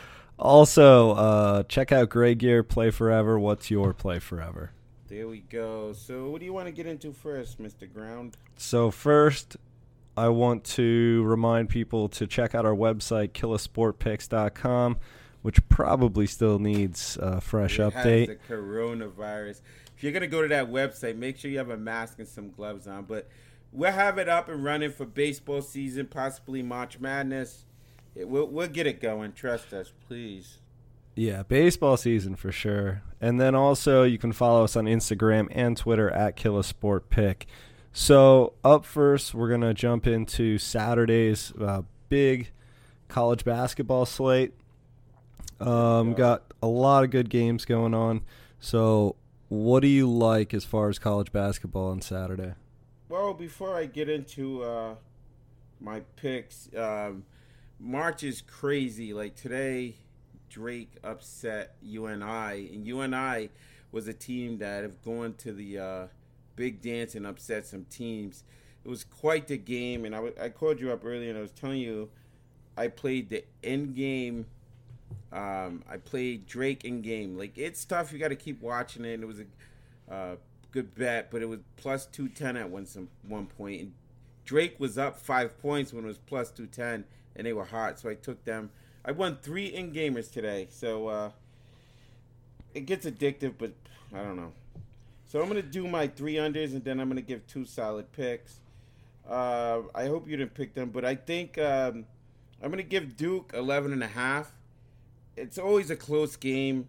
Also, 0.42 1.12
uh, 1.12 1.62
check 1.64 1.92
out 1.92 2.08
Gray 2.10 2.34
Gear 2.34 2.62
Play 2.62 2.90
Forever. 2.90 3.38
What's 3.38 3.70
your 3.70 3.94
Play 3.94 4.18
Forever? 4.18 4.72
there 5.12 5.28
we 5.28 5.40
go. 5.40 5.92
So, 5.92 6.30
what 6.30 6.40
do 6.40 6.46
you 6.46 6.54
want 6.54 6.66
to 6.68 6.72
get 6.72 6.86
into 6.86 7.12
first, 7.12 7.60
Mister 7.60 7.86
Ground? 7.86 8.36
So 8.56 8.90
first, 8.90 9.58
I 10.16 10.28
want 10.28 10.64
to 10.64 11.22
remind 11.24 11.68
people 11.68 12.08
to 12.10 12.26
check 12.26 12.54
out 12.54 12.64
our 12.64 12.74
website, 12.74 13.32
killasportpicks.com, 13.32 14.96
which 15.42 15.68
probably 15.68 16.26
still 16.26 16.58
needs 16.58 17.18
a 17.20 17.40
fresh 17.42 17.78
It 17.78 17.92
update. 17.92 18.28
Has 18.28 18.38
the 18.48 18.54
coronavirus. 18.54 19.60
If 19.94 20.02
you're 20.02 20.12
gonna 20.12 20.26
go 20.26 20.42
to 20.42 20.48
that 20.48 20.70
website, 20.70 21.16
make 21.16 21.36
sure 21.36 21.50
you 21.50 21.58
have 21.58 21.70
a 21.70 21.76
mask 21.76 22.18
and 22.18 22.26
some 22.26 22.50
gloves 22.50 22.86
on. 22.86 23.04
But 23.04 23.28
we'll 23.70 23.92
have 23.92 24.16
it 24.16 24.30
up 24.30 24.48
and 24.48 24.64
running 24.64 24.92
for 24.92 25.04
baseball 25.04 25.60
season, 25.60 26.06
possibly 26.06 26.62
March 26.62 26.98
Madness. 26.98 27.66
We'll, 28.14 28.46
we'll 28.46 28.68
get 28.68 28.86
it 28.86 29.00
going. 29.00 29.32
Trust 29.32 29.72
us, 29.72 29.92
please. 30.06 30.58
Yeah, 31.14 31.42
baseball 31.42 31.96
season 31.96 32.36
for 32.36 32.52
sure. 32.52 33.02
And 33.20 33.40
then 33.40 33.54
also 33.54 34.02
you 34.02 34.18
can 34.18 34.32
follow 34.32 34.64
us 34.64 34.76
on 34.76 34.86
Instagram 34.86 35.48
and 35.50 35.76
Twitter 35.76 36.10
at 36.10 36.36
KillaSportPick. 36.36 37.44
So 37.92 38.54
up 38.64 38.86
first, 38.86 39.34
we're 39.34 39.50
gonna 39.50 39.74
jump 39.74 40.06
into 40.06 40.56
Saturday's 40.56 41.52
uh, 41.60 41.82
big 42.08 42.50
college 43.08 43.44
basketball 43.44 44.06
slate. 44.06 44.54
Um, 45.60 46.14
got 46.14 46.44
a 46.62 46.66
lot 46.66 47.04
of 47.04 47.10
good 47.10 47.28
games 47.28 47.66
going 47.66 47.92
on. 47.92 48.22
So 48.58 49.16
what 49.48 49.80
do 49.80 49.88
you 49.88 50.08
like 50.10 50.54
as 50.54 50.64
far 50.64 50.88
as 50.88 50.98
college 50.98 51.30
basketball 51.30 51.90
on 51.90 52.00
Saturday? 52.00 52.54
Well, 53.10 53.34
before 53.34 53.76
I 53.76 53.84
get 53.84 54.08
into 54.08 54.62
uh, 54.62 54.94
my 55.78 56.00
picks, 56.16 56.70
um, 56.74 57.24
March 57.82 58.22
is 58.22 58.40
crazy. 58.40 59.12
Like 59.12 59.34
today, 59.34 59.96
Drake 60.48 60.92
upset 61.02 61.74
UNI, 61.82 62.70
and 62.72 62.86
UNI 62.86 63.50
was 63.90 64.06
a 64.06 64.12
team 64.12 64.58
that 64.58 64.84
have 64.84 65.02
gone 65.02 65.34
to 65.38 65.52
the 65.52 65.78
uh, 65.78 66.06
big 66.54 66.80
dance 66.80 67.14
and 67.14 67.26
upset 67.26 67.66
some 67.66 67.84
teams. 67.86 68.44
It 68.84 68.88
was 68.88 69.04
quite 69.04 69.48
the 69.48 69.58
game, 69.58 70.04
and 70.04 70.14
I 70.14 70.30
I 70.40 70.48
called 70.48 70.80
you 70.80 70.92
up 70.92 71.04
earlier 71.04 71.30
and 71.30 71.38
I 71.38 71.42
was 71.42 71.50
telling 71.50 71.80
you 71.80 72.08
I 72.76 72.88
played 72.88 73.30
the 73.30 73.44
end 73.62 73.94
game. 73.94 74.46
Um, 75.32 75.82
I 75.90 75.96
played 75.96 76.46
Drake 76.46 76.84
in 76.84 77.02
game. 77.02 77.36
Like 77.36 77.58
it's 77.58 77.84
tough. 77.84 78.12
You 78.12 78.18
got 78.18 78.28
to 78.28 78.36
keep 78.36 78.62
watching 78.62 79.04
it. 79.04 79.14
And 79.14 79.22
it 79.22 79.26
was 79.26 79.40
a 79.40 80.12
uh, 80.12 80.36
good 80.70 80.94
bet, 80.94 81.30
but 81.30 81.42
it 81.42 81.46
was 81.46 81.60
plus 81.76 82.06
two 82.06 82.28
ten 82.28 82.56
at 82.56 82.70
one 82.70 82.86
some 82.86 83.08
one 83.26 83.46
point. 83.46 83.80
And 83.80 83.92
Drake 84.44 84.78
was 84.78 84.98
up 84.98 85.18
five 85.18 85.60
points 85.60 85.92
when 85.92 86.04
it 86.04 86.08
was 86.08 86.18
plus 86.18 86.50
two 86.50 86.66
ten, 86.66 87.04
and 87.36 87.46
they 87.46 87.52
were 87.52 87.64
hot. 87.64 87.98
So 87.98 88.08
I 88.08 88.14
took 88.14 88.44
them 88.44 88.70
I 89.04 89.12
won 89.12 89.38
three 89.42 89.66
in 89.66 89.92
gamers 89.92 90.30
today, 90.30 90.68
so 90.70 91.08
uh, 91.08 91.30
it 92.72 92.86
gets 92.86 93.04
addictive, 93.04 93.54
but 93.58 93.72
I 94.14 94.18
don't 94.18 94.36
know. 94.36 94.52
So 95.26 95.40
I'm 95.40 95.48
gonna 95.48 95.62
do 95.62 95.88
my 95.88 96.06
three 96.06 96.34
unders, 96.34 96.72
and 96.72 96.84
then 96.84 97.00
I'm 97.00 97.08
gonna 97.08 97.20
give 97.20 97.46
two 97.46 97.64
solid 97.64 98.12
picks. 98.12 98.60
Uh, 99.28 99.80
I 99.94 100.06
hope 100.06 100.28
you 100.28 100.36
didn't 100.36 100.54
pick 100.54 100.74
them, 100.74 100.90
but 100.90 101.04
I 101.04 101.16
think 101.16 101.58
um, 101.58 102.04
I'm 102.62 102.70
gonna 102.70 102.82
give 102.84 103.16
Duke 103.16 103.52
11 103.54 103.92
and 103.92 104.04
a 104.04 104.08
half. 104.08 104.52
It's 105.36 105.58
always 105.58 105.90
a 105.90 105.96
close 105.96 106.36
game. 106.36 106.88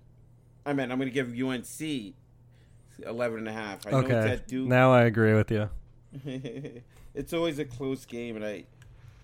I 0.65 0.73
mean, 0.73 0.91
I'm 0.91 1.00
gonna 1.00 1.09
give 1.09 1.29
UNC 1.29 2.13
11 3.03 3.39
and 3.39 3.47
a 3.47 3.53
half. 3.53 3.88
I 3.88 3.91
Okay. 3.91 4.39
Now 4.51 4.93
I 4.93 5.03
agree 5.03 5.33
with 5.33 5.50
you. 5.50 5.69
it's 7.15 7.33
always 7.33 7.57
a 7.57 7.65
close 7.65 8.05
game, 8.05 8.35
and 8.35 8.45
I, 8.45 8.65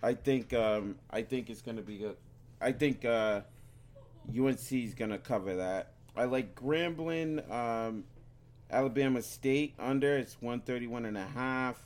I 0.01 0.13
think, 0.13 0.53
um, 0.53 0.95
I 1.09 1.21
think 1.21 1.49
it's 1.49 1.61
gonna 1.61 1.81
be 1.81 1.97
good. 1.97 2.17
I 2.61 2.71
think 2.71 3.05
uh, 3.05 3.41
UNC 4.37 4.71
is 4.71 4.93
gonna 4.93 5.17
cover 5.17 5.55
that. 5.57 5.93
I 6.15 6.25
like 6.25 6.55
Grambling, 6.55 7.49
um, 7.51 8.03
Alabama 8.71 9.21
State 9.21 9.73
under. 9.79 10.17
It's 10.17 10.35
131 10.41 11.05
and 11.05 11.17
a 11.17 11.25
half. 11.25 11.77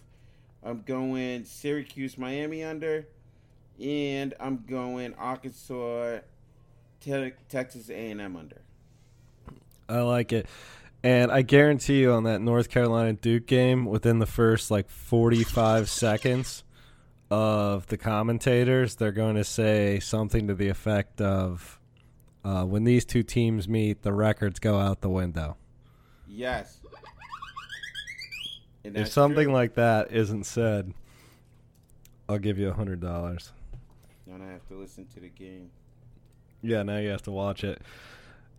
I'm 0.64 0.82
going 0.86 1.44
Syracuse, 1.44 2.18
Miami 2.18 2.64
under, 2.64 3.08
and 3.82 4.34
I'm 4.40 4.64
going 4.68 5.14
Arkansas, 5.16 6.20
Te- 7.02 7.34
Texas 7.50 7.90
A&M 7.90 8.36
under. 8.36 8.62
I 9.90 10.02
like 10.02 10.32
it. 10.32 10.48
And 11.04 11.32
I 11.32 11.42
guarantee 11.42 12.00
you 12.00 12.14
on 12.14 12.24
that 12.24 12.40
North 12.40 12.70
Carolina 12.70 13.14
Duke 13.14 13.46
game, 13.46 13.86
within 13.86 14.20
the 14.20 14.26
first 14.26 14.72
like 14.72 14.90
45 14.90 15.90
seconds 15.90 16.64
of 17.34 17.88
the 17.88 17.98
commentators, 17.98 18.94
they're 18.96 19.12
going 19.12 19.36
to 19.38 19.44
say 19.44 20.00
something 20.00 20.48
to 20.48 20.54
the 20.54 20.70
effect 20.70 21.20
of 21.20 21.80
uh, 22.46 22.64
when 22.64 22.84
these 22.84 23.06
two 23.06 23.24
teams 23.24 23.68
meet, 23.68 24.04
the 24.04 24.14
records 24.14 24.60
go 24.60 24.78
out 24.78 25.02
the 25.02 25.10
window. 25.10 25.58
Yes. 26.28 26.80
If 28.84 29.08
something 29.08 29.46
true. 29.46 29.54
like 29.54 29.76
that 29.76 30.12
isn't 30.12 30.44
said, 30.44 30.94
I'll 32.30 32.38
give 32.38 32.60
you 32.60 32.70
a 32.70 32.74
$100. 32.74 33.52
then 34.28 34.42
I 34.42 34.52
have 34.52 34.68
to 34.68 34.76
listen 34.76 35.08
to 35.16 35.20
the 35.20 35.30
game. 35.30 35.72
Yeah, 36.62 36.84
now 36.84 36.98
you 36.98 37.10
have 37.10 37.24
to 37.24 37.32
watch 37.32 37.64
it. 37.64 37.82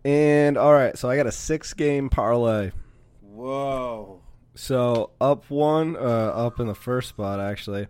And 0.03 0.57
all 0.57 0.73
right, 0.73 0.97
so 0.97 1.09
I 1.09 1.15
got 1.15 1.27
a 1.27 1.31
six 1.31 1.73
game 1.73 2.09
parlay. 2.09 2.71
Whoa. 3.21 4.19
So 4.55 5.11
up 5.21 5.49
one, 5.49 5.95
uh, 5.95 5.99
up 5.99 6.59
in 6.59 6.67
the 6.67 6.75
first 6.75 7.09
spot 7.09 7.39
actually. 7.39 7.87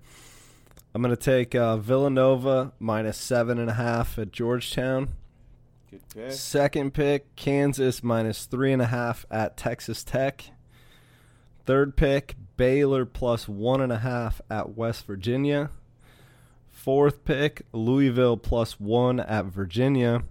I'm 0.96 1.02
gonna 1.02 1.18
take 1.18 1.54
uh, 1.54 1.76
Villanova 1.76 2.72
minus 2.80 3.18
seven 3.18 3.60
and 3.60 3.70
a 3.70 3.74
half 3.74 4.18
at 4.18 4.32
Georgetown. 4.32 5.10
Good 5.92 6.02
pick. 6.14 6.32
Second 6.32 6.94
pick, 6.94 7.36
Kansas 7.36 8.02
minus 8.02 8.46
three 8.46 8.72
and 8.72 8.82
a 8.82 8.86
half 8.86 9.26
at 9.30 9.58
Texas 9.58 10.06
Tech. 10.06 10.52
Third 11.66 11.98
pick, 11.98 12.38
Baylor 12.56 13.06
plus 13.06 13.46
one 13.46 13.82
and 13.82 13.92
a 13.92 13.98
half 13.98 14.40
at 14.50 14.78
West 14.78 15.06
Virginia. 15.06 15.70
Fourth 16.72 17.26
pick, 17.26 17.64
Louisville 17.74 18.38
plus 18.38 18.80
one 18.80 19.20
at 19.20 19.48
Virginia. 19.48 20.24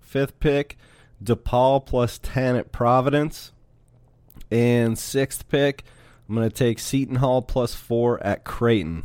Fifth 0.00 0.40
pick, 0.40 0.78
DePaul 1.22 1.84
plus 1.84 2.18
10 2.22 2.56
at 2.56 2.72
Providence. 2.72 3.52
And 4.50 4.98
sixth 4.98 5.46
pick, 5.50 5.84
I'm 6.26 6.34
going 6.34 6.48
to 6.48 6.54
take 6.54 6.78
Seton 6.78 7.16
Hall 7.16 7.42
plus 7.42 7.74
four 7.74 8.22
at 8.24 8.44
Creighton. 8.44 9.04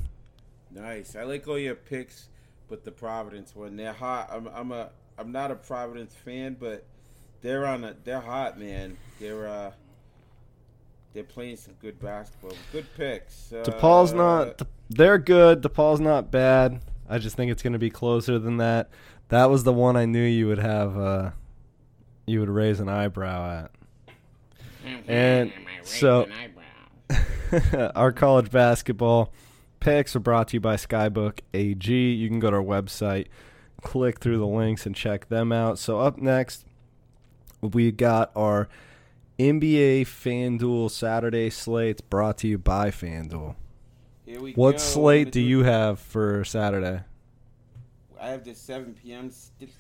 Nice. 0.76 1.16
I 1.16 1.24
like 1.24 1.48
all 1.48 1.58
your 1.58 1.76
picks, 1.76 2.28
but 2.68 2.84
the 2.84 2.92
Providence 2.92 3.56
one, 3.56 3.78
they're 3.78 3.94
hot. 3.94 4.30
I'm 4.32 4.48
I'm 4.48 4.72
a 4.72 4.90
I'm 5.18 5.32
not 5.32 5.50
a 5.50 5.56
Providence 5.56 6.14
fan, 6.14 6.58
but 6.60 6.86
they're 7.42 7.66
on 7.66 7.84
a 7.86 7.96
they're 8.04 8.20
hot, 8.20 8.60
man. 8.60 8.98
They're 9.20 9.48
uh 9.48 9.72
they're 11.14 11.24
playing 11.24 11.56
some 11.56 11.76
good 11.82 11.98
basketball. 12.02 12.52
Good 12.74 12.86
picks. 12.98 13.54
Uh, 13.54 13.64
DePaul's 13.64 14.12
not. 14.12 14.62
They're 14.90 15.18
good. 15.18 15.62
DePaul's 15.62 16.02
not 16.02 16.30
bad. 16.30 16.82
I 17.08 17.20
just 17.20 17.38
think 17.38 17.52
it's 17.52 17.64
going 17.64 17.74
to 17.74 17.80
be 17.80 17.90
closer 17.90 18.38
than 18.38 18.58
that. 18.58 18.90
That 19.30 19.50
was 19.50 19.64
the 19.64 19.72
one 19.72 19.96
I 19.96 20.06
knew 20.06 20.22
you 20.22 20.48
would 20.48 20.60
have. 20.60 20.98
Uh, 20.98 21.32
you 22.26 22.42
would 22.42 22.50
raise 22.50 22.82
an 22.82 22.90
eyebrow 22.90 23.64
at. 23.64 23.72
And 25.08 25.54
so- 25.84 26.28
our 27.96 28.12
college 28.12 28.52
basketball 28.52 29.32
picks 29.86 30.16
are 30.16 30.20
brought 30.20 30.48
to 30.48 30.56
you 30.56 30.60
by 30.60 30.76
Skybook 30.76 31.42
AG. 31.54 31.94
You 31.94 32.28
can 32.28 32.40
go 32.40 32.50
to 32.50 32.58
our 32.58 32.64
website, 32.64 33.28
click 33.84 34.20
through 34.20 34.40
the 34.40 34.48
links, 34.48 34.88
and 34.88 34.96
check 34.96 35.30
them 35.30 35.52
out. 35.52 35.78
So 35.78 36.00
up 36.00 36.18
next, 36.18 36.66
we 37.62 37.92
got 37.92 38.32
our 38.36 38.68
NBA 39.38 40.02
FanDuel 40.02 40.90
Saturday 40.90 41.52
slates 41.52 42.02
brought 42.02 42.40
to 42.40 42.48
you 42.48 42.58
by 42.58 42.90
FanDuel. 42.90 43.56
Here 44.26 44.42
we 44.42 44.54
What 44.54 44.72
go. 44.72 44.78
slate 44.80 45.32
do 45.32 45.40
you 45.40 45.64
have 45.64 46.00
for 46.00 46.44
Saturday? 46.44 47.04
I 48.20 48.30
have 48.30 48.44
the 48.44 48.56
7 48.56 48.96
p.m. 48.96 49.30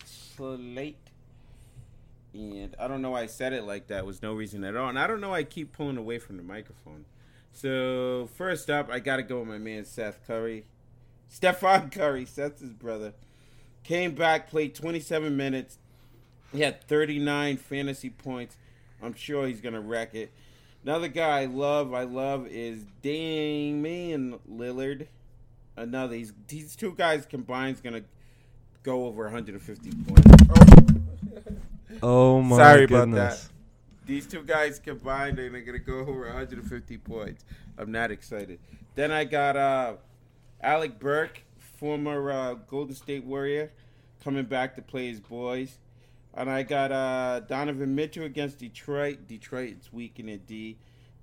slate. 0.05 0.99
And 2.31 2.75
I 2.77 2.87
don't 2.87 3.01
know 3.01 3.11
why 3.11 3.21
I 3.21 3.25
said 3.25 3.53
it 3.53 3.63
like 3.63 3.87
that. 3.87 4.05
Was 4.05 4.21
no 4.21 4.35
reason 4.35 4.63
at 4.65 4.75
all. 4.75 4.89
And 4.89 4.99
I 4.99 5.07
don't 5.07 5.19
know 5.19 5.29
why 5.29 5.39
I 5.39 5.43
keep 5.45 5.73
pulling 5.73 5.97
away 5.97 6.19
from 6.19 6.37
the 6.37 6.43
microphone. 6.43 7.05
So, 7.55 8.27
first 8.35 8.69
up, 8.69 8.89
I 8.91 8.99
got 8.99 9.15
to 9.15 9.23
go 9.23 9.39
with 9.39 9.47
my 9.47 9.57
man 9.57 9.85
Seth 9.85 10.19
Curry. 10.27 10.65
Stephon 11.33 11.89
Curry, 11.89 12.25
Seth's 12.25 12.59
his 12.59 12.73
brother. 12.73 13.13
Came 13.85 14.13
back, 14.13 14.49
played 14.49 14.75
27 14.75 15.35
minutes. 15.37 15.77
He 16.51 16.59
had 16.59 16.83
39 16.83 17.55
fantasy 17.55 18.09
points. 18.09 18.57
I'm 19.01 19.13
sure 19.13 19.47
he's 19.47 19.61
going 19.61 19.73
to 19.73 19.79
wreck 19.79 20.13
it. 20.13 20.33
Another 20.83 21.07
guy 21.07 21.43
I 21.43 21.45
love, 21.45 21.93
I 21.93 22.03
love 22.03 22.45
is 22.47 22.83
Damian 23.01 24.37
Lillard. 24.51 25.07
Another, 25.77 26.15
he's, 26.15 26.33
these 26.49 26.75
two 26.75 26.91
guys 26.91 27.25
combined 27.25 27.75
is 27.75 27.81
going 27.81 27.95
to 27.95 28.03
go 28.83 29.05
over 29.05 29.23
150 29.23 29.91
points. 30.07 30.31
Oh. 30.49 30.71
Oh 32.03 32.41
my 32.41 32.57
Sorry 32.57 32.83
about 32.83 33.05
goodness. 33.05 33.49
These 34.05 34.27
two 34.27 34.43
guys 34.43 34.79
combined 34.79 35.39
and 35.39 35.55
they're 35.55 35.61
gonna 35.61 35.79
go 35.79 35.99
over 35.99 36.25
150 36.27 36.97
points. 36.99 37.43
I'm 37.77 37.91
not 37.91 38.11
excited. 38.11 38.59
Then 38.93 39.11
I 39.11 39.23
got 39.23 39.57
uh, 39.57 39.93
Alec 40.61 40.99
Burke, 40.99 41.41
former 41.57 42.31
uh, 42.31 42.53
Golden 42.53 42.95
State 42.95 43.23
Warrior, 43.25 43.71
coming 44.23 44.45
back 44.45 44.75
to 44.75 44.81
play 44.81 45.07
his 45.07 45.19
boys. 45.19 45.79
And 46.35 46.49
I 46.49 46.63
got 46.63 46.91
uh, 46.91 47.41
Donovan 47.41 47.95
Mitchell 47.95 48.25
against 48.25 48.59
Detroit. 48.59 49.27
Detroit 49.27 49.77
is 49.79 49.91
weak 49.91 50.19
in 50.19 50.29
a 50.29 50.37
D. 50.37 50.77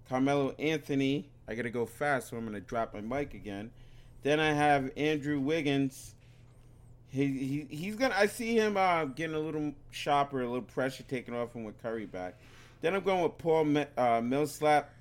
Carmelo 0.08 0.54
Anthony. 0.58 1.28
I 1.46 1.54
gotta 1.54 1.70
go 1.70 1.86
fast, 1.86 2.30
so 2.30 2.36
I'm 2.36 2.44
gonna 2.44 2.60
drop 2.60 2.94
my 2.94 3.00
mic 3.00 3.34
again. 3.34 3.70
Then 4.22 4.40
I 4.40 4.52
have 4.52 4.90
Andrew 4.96 5.38
Wiggins. 5.38 6.14
He, 7.08 7.26
he 7.26 7.76
he's 7.76 7.96
gonna. 7.96 8.14
I 8.16 8.26
see 8.26 8.56
him 8.56 8.76
uh, 8.76 9.04
getting 9.04 9.36
a 9.36 9.40
little 9.40 9.72
sharper, 9.90 10.40
a 10.40 10.46
little 10.46 10.62
pressure 10.62 11.02
taken 11.02 11.34
off 11.34 11.54
him 11.54 11.64
with 11.64 11.80
Curry 11.82 12.06
back. 12.06 12.38
Then 12.82 12.94
I'm 12.94 13.02
going 13.02 13.22
with 13.22 13.38
Paul 13.38 13.74
uh, 13.96 14.20
Millsap, 14.20 14.92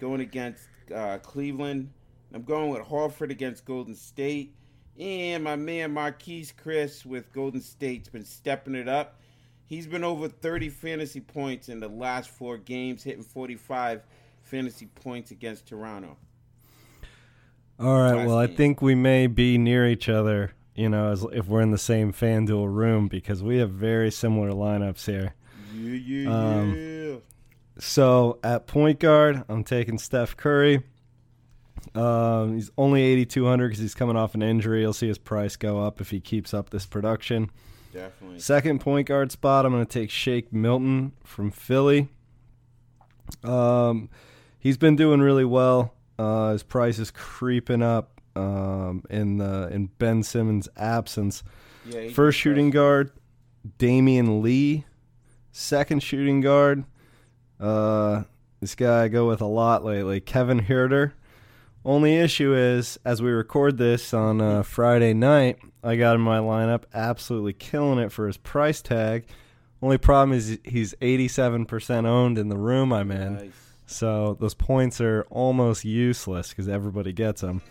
going 0.00 0.20
against 0.20 0.68
uh, 0.94 1.18
Cleveland. 1.18 1.90
I'm 2.32 2.44
going 2.44 2.70
with 2.70 2.82
Horford 2.82 3.30
against 3.30 3.64
Golden 3.64 3.94
State, 3.96 4.54
and 4.98 5.44
my 5.44 5.56
man 5.56 5.92
Marquese 5.92 6.54
Chriss 6.54 7.04
with 7.04 7.32
Golden 7.32 7.60
State's 7.60 8.08
been 8.08 8.24
stepping 8.24 8.74
it 8.76 8.88
up. 8.88 9.20
He's 9.66 9.86
been 9.86 10.04
over 10.04 10.28
30 10.28 10.68
fantasy 10.68 11.20
points 11.20 11.68
in 11.68 11.80
the 11.80 11.88
last 11.88 12.30
four 12.30 12.56
games, 12.56 13.02
hitting 13.02 13.22
45 13.22 14.02
fantasy 14.42 14.86
points 14.86 15.30
against 15.32 15.66
Toronto. 15.66 16.16
All 17.78 17.98
right. 17.98 18.14
Last 18.14 18.26
Well, 18.28 18.38
I 18.38 18.46
game. 18.46 18.56
think 18.56 18.82
we 18.82 18.94
may 18.94 19.26
be 19.26 19.58
near 19.58 19.86
each 19.86 20.08
other. 20.08 20.52
You 20.74 20.88
know, 20.88 21.10
as 21.10 21.26
if 21.32 21.46
we're 21.46 21.60
in 21.60 21.72
the 21.72 21.78
same 21.78 22.12
FanDuel 22.12 22.72
room 22.72 23.08
because 23.08 23.42
we 23.42 23.58
have 23.58 23.70
very 23.70 24.10
similar 24.10 24.50
lineups 24.50 25.04
here. 25.06 25.34
Yeah, 25.74 25.94
yeah, 25.94 26.30
Um, 26.30 26.74
yeah. 26.74 26.99
So 27.80 28.38
at 28.44 28.66
point 28.66 29.00
guard, 29.00 29.44
I'm 29.48 29.64
taking 29.64 29.98
Steph 29.98 30.36
Curry. 30.36 30.82
Um, 31.94 32.54
he's 32.54 32.70
only 32.76 33.02
8,200 33.02 33.68
because 33.68 33.80
he's 33.80 33.94
coming 33.94 34.16
off 34.16 34.34
an 34.34 34.42
injury. 34.42 34.82
You'll 34.82 34.92
see 34.92 35.08
his 35.08 35.18
price 35.18 35.56
go 35.56 35.80
up 35.82 36.00
if 36.00 36.10
he 36.10 36.20
keeps 36.20 36.52
up 36.52 36.70
this 36.70 36.86
production. 36.86 37.50
Definitely. 37.92 38.38
Second 38.38 38.80
point 38.80 39.08
guard 39.08 39.32
spot, 39.32 39.66
I'm 39.66 39.72
going 39.72 39.84
to 39.84 39.90
take 39.90 40.10
Shake 40.10 40.52
Milton 40.52 41.12
from 41.24 41.50
Philly. 41.50 42.08
Um, 43.42 44.08
he's 44.58 44.76
been 44.76 44.96
doing 44.96 45.20
really 45.20 45.44
well. 45.44 45.94
Uh, 46.18 46.52
his 46.52 46.62
price 46.62 46.98
is 46.98 47.10
creeping 47.10 47.82
up 47.82 48.20
um, 48.36 49.02
in 49.10 49.38
the 49.38 49.68
in 49.72 49.86
Ben 49.98 50.22
Simmons' 50.22 50.68
absence. 50.76 51.42
Yeah, 51.86 52.10
First 52.10 52.38
shooting 52.38 52.70
guard, 52.70 53.10
Damion 53.78 54.42
Lee. 54.42 54.84
Second 55.52 56.02
shooting 56.02 56.40
guard, 56.40 56.84
uh, 57.60 58.22
this 58.60 58.74
guy 58.74 59.04
I 59.04 59.08
go 59.08 59.28
with 59.28 59.40
a 59.40 59.46
lot 59.46 59.84
lately, 59.84 60.20
Kevin 60.20 60.60
Huerter. 60.60 61.12
Only 61.84 62.16
issue 62.16 62.54
is, 62.54 62.98
as 63.04 63.22
we 63.22 63.30
record 63.30 63.78
this 63.78 64.12
on 64.12 64.40
uh, 64.40 64.62
Friday 64.62 65.14
night, 65.14 65.58
I 65.82 65.96
got 65.96 66.14
in 66.14 66.20
my 66.20 66.38
lineup, 66.38 66.82
absolutely 66.92 67.54
killing 67.54 67.98
it 67.98 68.12
for 68.12 68.26
his 68.26 68.36
price 68.36 68.82
tag. 68.82 69.26
Only 69.82 69.96
problem 69.96 70.36
is 70.36 70.58
he's 70.62 70.94
87% 71.00 72.04
owned 72.04 72.36
in 72.36 72.48
the 72.48 72.58
room 72.58 72.92
I'm 72.92 73.10
in. 73.10 73.34
Nice. 73.36 73.52
So 73.86 74.36
those 74.38 74.54
points 74.54 75.00
are 75.00 75.26
almost 75.30 75.84
useless 75.84 76.50
because 76.50 76.68
everybody 76.68 77.12
gets 77.12 77.40
them. 77.40 77.62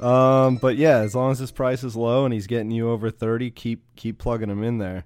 Um, 0.00 0.56
but 0.56 0.76
yeah, 0.76 0.98
as 0.98 1.14
long 1.14 1.30
as 1.30 1.38
his 1.38 1.52
price 1.52 1.84
is 1.84 1.94
low 1.94 2.24
and 2.24 2.34
he's 2.34 2.46
getting 2.46 2.70
you 2.70 2.90
over 2.90 3.10
30, 3.10 3.50
keep 3.52 3.84
keep 3.94 4.18
plugging 4.18 4.50
him 4.50 4.64
in 4.64 4.78
there. 4.78 5.04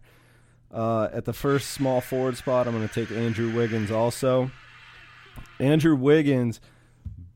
Uh, 0.72 1.08
at 1.12 1.24
the 1.24 1.32
first 1.32 1.70
small 1.70 2.00
forward 2.00 2.36
spot, 2.36 2.66
I'm 2.66 2.74
going 2.74 2.86
to 2.86 2.94
take 2.94 3.10
Andrew 3.10 3.54
Wiggins 3.54 3.90
also. 3.90 4.50
Andrew 5.58 5.94
Wiggins 5.94 6.60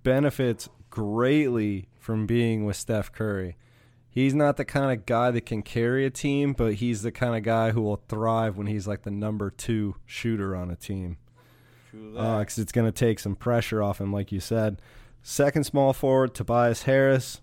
benefits 0.02 0.68
greatly 0.90 1.88
from 1.98 2.26
being 2.26 2.64
with 2.64 2.76
Steph 2.76 3.12
Curry. 3.12 3.56
He's 4.08 4.34
not 4.34 4.56
the 4.56 4.64
kind 4.64 4.90
of 4.90 5.06
guy 5.06 5.30
that 5.30 5.46
can 5.46 5.62
carry 5.62 6.04
a 6.04 6.10
team, 6.10 6.52
but 6.52 6.74
he's 6.74 7.02
the 7.02 7.12
kind 7.12 7.36
of 7.36 7.44
guy 7.44 7.70
who 7.70 7.80
will 7.80 8.02
thrive 8.08 8.56
when 8.56 8.66
he's 8.66 8.88
like 8.88 9.02
the 9.02 9.10
number 9.10 9.50
two 9.50 9.94
shooter 10.04 10.56
on 10.56 10.68
a 10.68 10.76
team 10.76 11.16
True 11.90 12.14
that. 12.14 12.40
because 12.40 12.58
it's 12.58 12.72
going 12.72 12.90
to 12.90 12.92
take 12.92 13.20
some 13.20 13.36
pressure 13.36 13.82
off 13.82 14.00
him, 14.00 14.12
like 14.12 14.32
you 14.32 14.40
said. 14.40 14.82
Second 15.22 15.64
small 15.64 15.92
forward, 15.92 16.34
Tobias 16.34 16.84
Harris, 16.84 17.40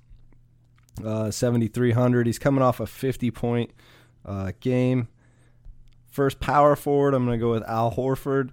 uh, 1.05 1.31
7,300. 1.31 2.25
He's 2.25 2.39
coming 2.39 2.61
off 2.61 2.81
a 2.81 2.87
50 2.87 3.31
point 3.31 3.71
uh, 4.25 4.51
game. 4.59 5.07
First 6.17 6.39
power 6.39 6.75
forward, 6.75 7.13
I'm 7.13 7.27
going 7.27 7.39
to 7.39 7.45
go 7.45 7.51
with 7.51 7.61
Al 7.69 7.91
Horford, 7.91 8.49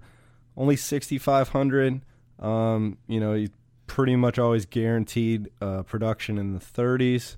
only 0.55 0.77
6,500. 0.77 2.03
Um, 2.39 2.99
you 3.07 3.19
know, 3.19 3.33
he's 3.33 3.49
pretty 3.87 4.17
much 4.17 4.39
always 4.39 4.67
guaranteed 4.67 5.49
uh, 5.63 5.83
production 5.85 6.37
in 6.37 6.53
the 6.53 6.59
30s. 6.59 7.37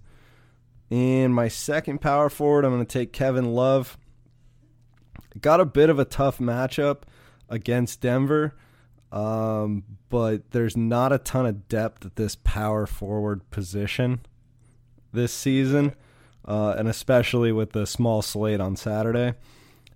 And 0.90 1.32
my 1.32 1.46
second 1.46 2.00
power 2.00 2.28
forward, 2.28 2.64
I'm 2.64 2.72
going 2.72 2.84
to 2.84 2.92
take 2.92 3.12
Kevin 3.12 3.54
Love. 3.54 3.96
Got 5.40 5.60
a 5.60 5.64
bit 5.64 5.90
of 5.90 6.00
a 6.00 6.04
tough 6.04 6.38
matchup 6.38 7.02
against 7.48 8.00
Denver, 8.00 8.56
um, 9.12 9.84
but 10.08 10.50
there's 10.50 10.76
not 10.76 11.12
a 11.12 11.18
ton 11.18 11.46
of 11.46 11.68
depth 11.68 12.04
at 12.04 12.16
this 12.16 12.34
power 12.42 12.84
forward 12.88 13.48
position 13.52 14.22
this 15.12 15.32
season, 15.32 15.94
uh, 16.44 16.74
and 16.76 16.88
especially 16.88 17.52
with 17.52 17.70
the 17.70 17.86
small 17.86 18.22
slate 18.22 18.60
on 18.60 18.74
Saturday. 18.74 19.34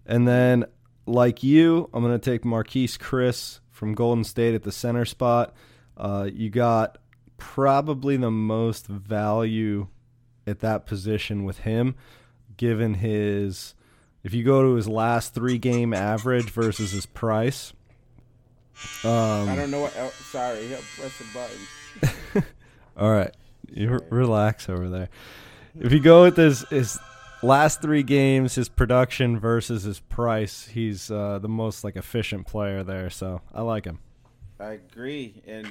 And 0.06 0.26
then, 0.26 0.64
like 1.06 1.42
you, 1.42 1.88
I'm 1.92 2.02
going 2.02 2.18
to 2.18 2.30
take 2.30 2.42
Marquese 2.42 2.98
Chriss 2.98 3.60
from 3.70 3.94
Golden 3.94 4.24
State 4.24 4.54
at 4.54 4.62
the 4.62 4.72
center 4.72 5.04
spot. 5.04 5.54
Uh, 5.96 6.28
you 6.32 6.50
got 6.50 6.98
probably 7.36 8.16
the 8.16 8.30
most 8.30 8.86
value 8.86 9.88
at 10.46 10.60
that 10.60 10.86
position 10.86 11.44
with 11.44 11.60
him, 11.60 11.94
given 12.56 12.94
his. 12.94 13.74
If 14.22 14.34
you 14.34 14.44
go 14.44 14.62
to 14.62 14.74
his 14.74 14.86
last 14.88 15.34
three 15.34 15.58
game 15.58 15.94
average 15.94 16.50
versus 16.50 16.92
his 16.92 17.06
price, 17.06 17.72
um, 19.04 19.48
I 19.48 19.56
don't 19.56 19.70
know 19.70 19.80
what. 19.80 19.94
Oh, 19.98 20.10
sorry, 20.30 20.68
press 20.96 21.18
the 21.18 21.26
button. 21.34 22.44
All 22.96 23.10
right, 23.10 23.34
you 23.70 23.90
r- 23.92 24.04
relax 24.10 24.68
over 24.68 24.88
there. 24.88 25.08
If 25.78 25.92
you 25.92 26.00
go 26.00 26.22
with 26.22 26.36
his 26.36 26.66
his 26.68 26.98
last 27.42 27.82
three 27.82 28.02
games, 28.02 28.54
his 28.54 28.68
production 28.68 29.38
versus 29.38 29.82
his 29.82 30.00
price, 30.00 30.66
he's 30.68 31.10
uh, 31.10 31.38
the 31.38 31.48
most 31.48 31.84
like 31.84 31.96
efficient 31.96 32.46
player 32.46 32.82
there. 32.82 33.10
So 33.10 33.40
I 33.52 33.62
like 33.62 33.84
him. 33.84 33.98
I 34.58 34.72
agree, 34.72 35.42
and 35.46 35.66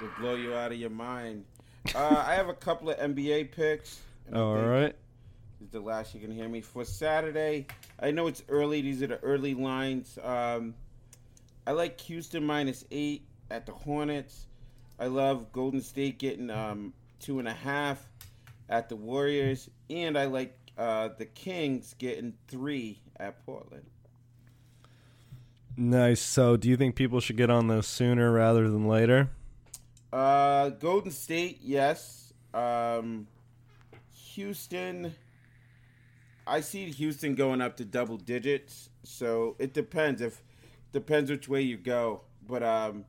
will 0.00 0.10
blow 0.18 0.34
you 0.34 0.54
out 0.54 0.72
of 0.72 0.78
your 0.78 0.90
mind. 0.90 1.44
Uh, 1.94 2.24
I 2.26 2.34
have 2.34 2.48
a 2.48 2.54
couple 2.54 2.90
of 2.90 2.98
NBA 2.98 3.52
picks. 3.52 4.00
All 4.34 4.56
right. 4.56 4.94
This 5.58 5.66
is 5.66 5.72
the 5.72 5.80
last 5.80 6.14
you 6.14 6.20
can 6.20 6.30
hear 6.30 6.48
me 6.48 6.60
for 6.60 6.84
Saturday. 6.84 7.66
I 7.98 8.10
know 8.10 8.26
it's 8.26 8.44
early. 8.48 8.82
These 8.82 9.02
are 9.02 9.08
the 9.08 9.18
early 9.20 9.54
lines. 9.54 10.18
Um, 10.22 10.74
I 11.66 11.72
like 11.72 12.00
Houston 12.02 12.44
minus 12.44 12.84
eight 12.90 13.26
at 13.50 13.66
the 13.66 13.72
Hornets. 13.72 14.46
I 15.00 15.06
love 15.06 15.52
Golden 15.52 15.80
State 15.80 16.18
getting 16.18 16.50
um, 16.50 16.92
two 17.20 17.38
and 17.38 17.48
a 17.48 17.52
half 17.52 18.06
at 18.68 18.88
the 18.88 18.96
Warriors, 18.96 19.70
and 19.88 20.18
I 20.18 20.26
like 20.26 20.56
uh, 20.78 21.10
the 21.18 21.26
Kings 21.26 21.94
getting 21.98 22.34
three 22.46 23.00
at 23.18 23.44
Portland. 23.44 23.86
Nice. 25.76 26.20
So, 26.20 26.56
do 26.56 26.68
you 26.68 26.76
think 26.76 26.94
people 26.96 27.20
should 27.20 27.36
get 27.36 27.50
on 27.50 27.66
those 27.66 27.86
sooner 27.86 28.32
rather 28.32 28.70
than 28.70 28.88
later? 28.88 29.28
Uh, 30.12 30.70
Golden 30.70 31.10
State, 31.10 31.58
yes. 31.62 32.32
Um, 32.54 33.26
Houston, 34.34 35.14
I 36.46 36.60
see 36.60 36.90
Houston 36.90 37.34
going 37.34 37.60
up 37.60 37.76
to 37.76 37.84
double 37.84 38.16
digits. 38.16 38.88
So 39.02 39.56
it 39.58 39.74
depends 39.74 40.20
if 40.20 40.42
depends 40.92 41.30
which 41.30 41.48
way 41.48 41.62
you 41.62 41.76
go. 41.76 42.22
But 42.46 42.62
um, 42.62 43.04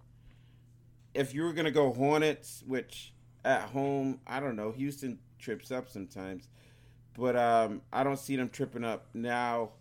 if 1.13 1.33
you 1.33 1.43
were 1.43 1.53
gonna 1.53 1.71
go 1.71 1.93
Hornets, 1.93 2.63
which 2.67 3.13
at 3.45 3.61
home, 3.69 4.19
I 4.27 4.39
don't 4.39 4.55
know, 4.55 4.71
Houston 4.71 5.19
trips 5.39 5.71
up 5.71 5.89
sometimes. 5.89 6.49
But 7.19 7.35
um, 7.35 7.81
I 7.91 8.03
don't 8.03 8.17
see 8.17 8.35
them 8.35 8.49
tripping 8.49 8.85
up 8.85 9.05
now. 9.13 9.71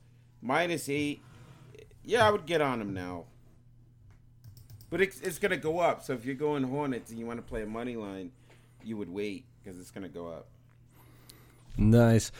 Minus 0.42 0.88
eight, 0.88 1.22
yeah, 2.04 2.26
I 2.26 2.30
would 2.30 2.46
get 2.46 2.60
on 2.60 2.78
them 2.78 2.94
now. 2.94 3.24
But 4.90 5.00
it's, 5.00 5.20
it's 5.20 5.38
going 5.38 5.50
to 5.50 5.56
go 5.56 5.78
up. 5.78 6.02
So 6.02 6.14
if 6.14 6.24
you're 6.24 6.34
going 6.34 6.62
Hornets 6.64 7.10
and 7.10 7.18
you 7.18 7.26
want 7.26 7.38
to 7.38 7.42
play 7.42 7.62
a 7.62 7.66
money 7.66 7.96
line, 7.96 8.32
you 8.82 8.96
would 8.96 9.10
wait 9.10 9.44
because 9.62 9.78
it's 9.78 9.90
going 9.90 10.02
to 10.04 10.08
go 10.08 10.28
up. 10.28 10.46
Nice. 11.76 12.32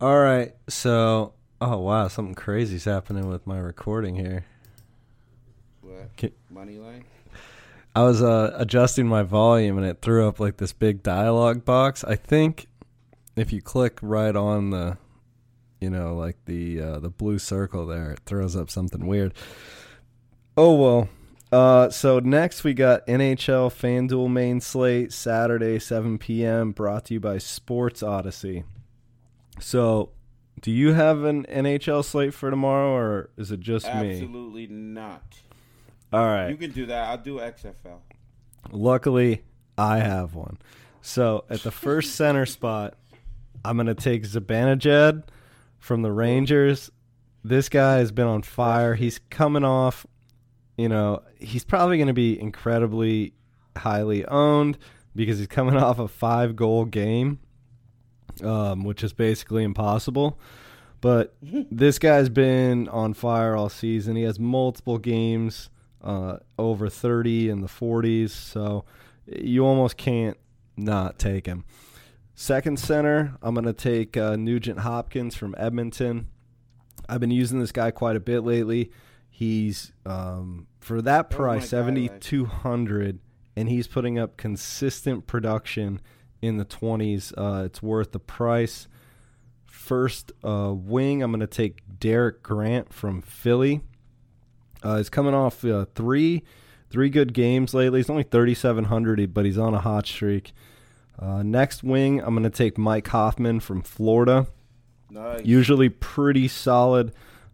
All 0.00 0.18
right. 0.18 0.54
So, 0.68 1.34
oh 1.60 1.78
wow, 1.78 2.08
something 2.08 2.34
crazy's 2.34 2.84
happening 2.84 3.28
with 3.28 3.46
my 3.46 3.58
recording 3.58 4.16
here. 4.16 4.46
What? 5.82 6.16
Ki- 6.16 6.34
Money 6.48 6.78
line? 6.78 7.04
I 7.94 8.02
was 8.02 8.22
uh, 8.22 8.54
adjusting 8.56 9.06
my 9.06 9.22
volume 9.22 9.76
and 9.76 9.86
it 9.86 10.00
threw 10.00 10.26
up 10.26 10.40
like 10.40 10.56
this 10.56 10.72
big 10.72 11.02
dialogue 11.02 11.64
box. 11.64 12.02
I 12.04 12.16
think 12.16 12.66
if 13.40 13.52
you 13.52 13.62
click 13.62 13.98
right 14.02 14.36
on 14.36 14.70
the, 14.70 14.98
you 15.80 15.90
know, 15.90 16.14
like 16.14 16.36
the 16.44 16.80
uh, 16.80 16.98
the 16.98 17.10
blue 17.10 17.38
circle 17.38 17.86
there, 17.86 18.12
it 18.12 18.20
throws 18.26 18.54
up 18.54 18.70
something 18.70 19.06
weird. 19.06 19.34
Oh 20.56 20.74
well. 20.74 21.08
Uh, 21.52 21.90
so 21.90 22.20
next 22.20 22.62
we 22.62 22.74
got 22.74 23.04
NHL 23.08 23.70
FanDuel 23.70 24.30
main 24.30 24.60
slate 24.60 25.12
Saturday 25.12 25.80
7 25.80 26.16
p.m. 26.16 26.70
brought 26.70 27.06
to 27.06 27.14
you 27.14 27.20
by 27.20 27.38
Sports 27.38 28.04
Odyssey. 28.04 28.62
So, 29.58 30.10
do 30.60 30.70
you 30.70 30.92
have 30.92 31.24
an 31.24 31.46
NHL 31.46 32.04
slate 32.04 32.34
for 32.34 32.50
tomorrow, 32.50 32.92
or 32.94 33.30
is 33.36 33.50
it 33.50 33.58
just 33.58 33.86
me? 33.86 34.12
Absolutely 34.12 34.68
not. 34.68 35.40
All 36.12 36.24
right. 36.24 36.50
You 36.50 36.56
can 36.56 36.70
do 36.70 36.86
that. 36.86 37.08
I'll 37.08 37.18
do 37.18 37.38
XFL. 37.38 37.98
Luckily, 38.70 39.42
I 39.76 39.98
have 39.98 40.34
one. 40.34 40.58
So 41.02 41.44
at 41.48 41.62
the 41.62 41.70
first 41.70 42.14
center 42.16 42.46
spot, 42.46 42.94
I'm 43.64 43.76
gonna 43.76 43.94
take 43.94 44.24
Zibanejad 44.24 45.24
from 45.78 46.02
the 46.02 46.12
Rangers. 46.12 46.90
This 47.42 47.68
guy 47.68 47.98
has 47.98 48.12
been 48.12 48.26
on 48.26 48.42
fire. 48.42 48.94
He's 48.94 49.18
coming 49.30 49.64
off, 49.64 50.06
you 50.76 50.88
know, 50.88 51.22
he's 51.38 51.64
probably 51.64 51.98
gonna 51.98 52.12
be 52.12 52.40
incredibly 52.40 53.34
highly 53.76 54.24
owned 54.26 54.78
because 55.14 55.38
he's 55.38 55.48
coming 55.48 55.76
off 55.78 55.98
a 55.98 56.08
five 56.08 56.56
goal 56.56 56.84
game, 56.84 57.38
um, 58.42 58.84
which 58.84 59.02
is 59.02 59.12
basically 59.12 59.64
impossible. 59.64 60.38
But 61.00 61.34
this 61.42 61.98
guy's 61.98 62.28
been 62.28 62.88
on 62.88 63.14
fire 63.14 63.56
all 63.56 63.68
season. 63.68 64.16
He 64.16 64.22
has 64.22 64.38
multiple 64.38 64.98
games 64.98 65.70
uh, 66.02 66.38
over 66.58 66.88
30 66.88 67.50
in 67.50 67.60
the 67.60 67.68
40s, 67.68 68.30
so 68.30 68.84
you 69.26 69.66
almost 69.66 69.96
can't 69.96 70.36
not 70.76 71.18
take 71.18 71.46
him. 71.46 71.64
Second 72.40 72.78
center, 72.78 73.36
I'm 73.42 73.52
going 73.52 73.66
to 73.66 73.74
take 73.74 74.16
uh, 74.16 74.34
Nugent 74.34 74.78
Hopkins 74.78 75.36
from 75.36 75.54
Edmonton. 75.58 76.28
I've 77.06 77.20
been 77.20 77.30
using 77.30 77.60
this 77.60 77.70
guy 77.70 77.90
quite 77.90 78.16
a 78.16 78.20
bit 78.20 78.40
lately. 78.40 78.90
He's 79.28 79.92
um, 80.06 80.66
for 80.78 81.02
that 81.02 81.28
That 81.28 81.38
was 81.38 81.38
my 81.38 81.44
price, 81.58 81.68
seventy 81.68 82.08
two 82.08 82.46
hundred, 82.46 83.18
and 83.56 83.68
he's 83.68 83.86
putting 83.86 84.18
up 84.18 84.38
consistent 84.38 85.26
production 85.26 86.00
in 86.40 86.56
the 86.56 86.64
twenties. 86.64 87.34
Uh, 87.36 87.64
it's 87.66 87.82
worth 87.82 88.12
the 88.12 88.18
price. 88.18 88.88
First 89.66 90.32
uh, 90.42 90.72
wing, 90.74 91.22
I'm 91.22 91.32
going 91.32 91.40
to 91.40 91.46
take 91.46 91.82
Derek 91.98 92.42
Grant 92.42 92.90
from 92.90 93.20
Philly. 93.20 93.82
Uh, 94.82 94.96
he's 94.96 95.10
coming 95.10 95.34
off 95.34 95.62
uh, 95.62 95.84
three 95.94 96.42
three 96.88 97.10
good 97.10 97.34
games 97.34 97.74
lately. 97.74 97.98
He's 97.98 98.08
only 98.08 98.22
3,700, 98.22 99.34
but 99.34 99.44
he's 99.44 99.58
on 99.58 99.74
a 99.74 99.80
hot 99.80 100.06
streak. 100.06 100.54
Uh, 101.20 101.42
next 101.42 101.84
wing, 101.84 102.20
I'm 102.20 102.34
going 102.34 102.44
to 102.44 102.50
take 102.50 102.78
Mike 102.78 103.06
Hoffman 103.08 103.60
from 103.60 103.82
Florida. 103.82 104.46
Nice. 105.10 105.44
Usually 105.44 105.90
pretty 105.90 106.48
solid 106.48 107.12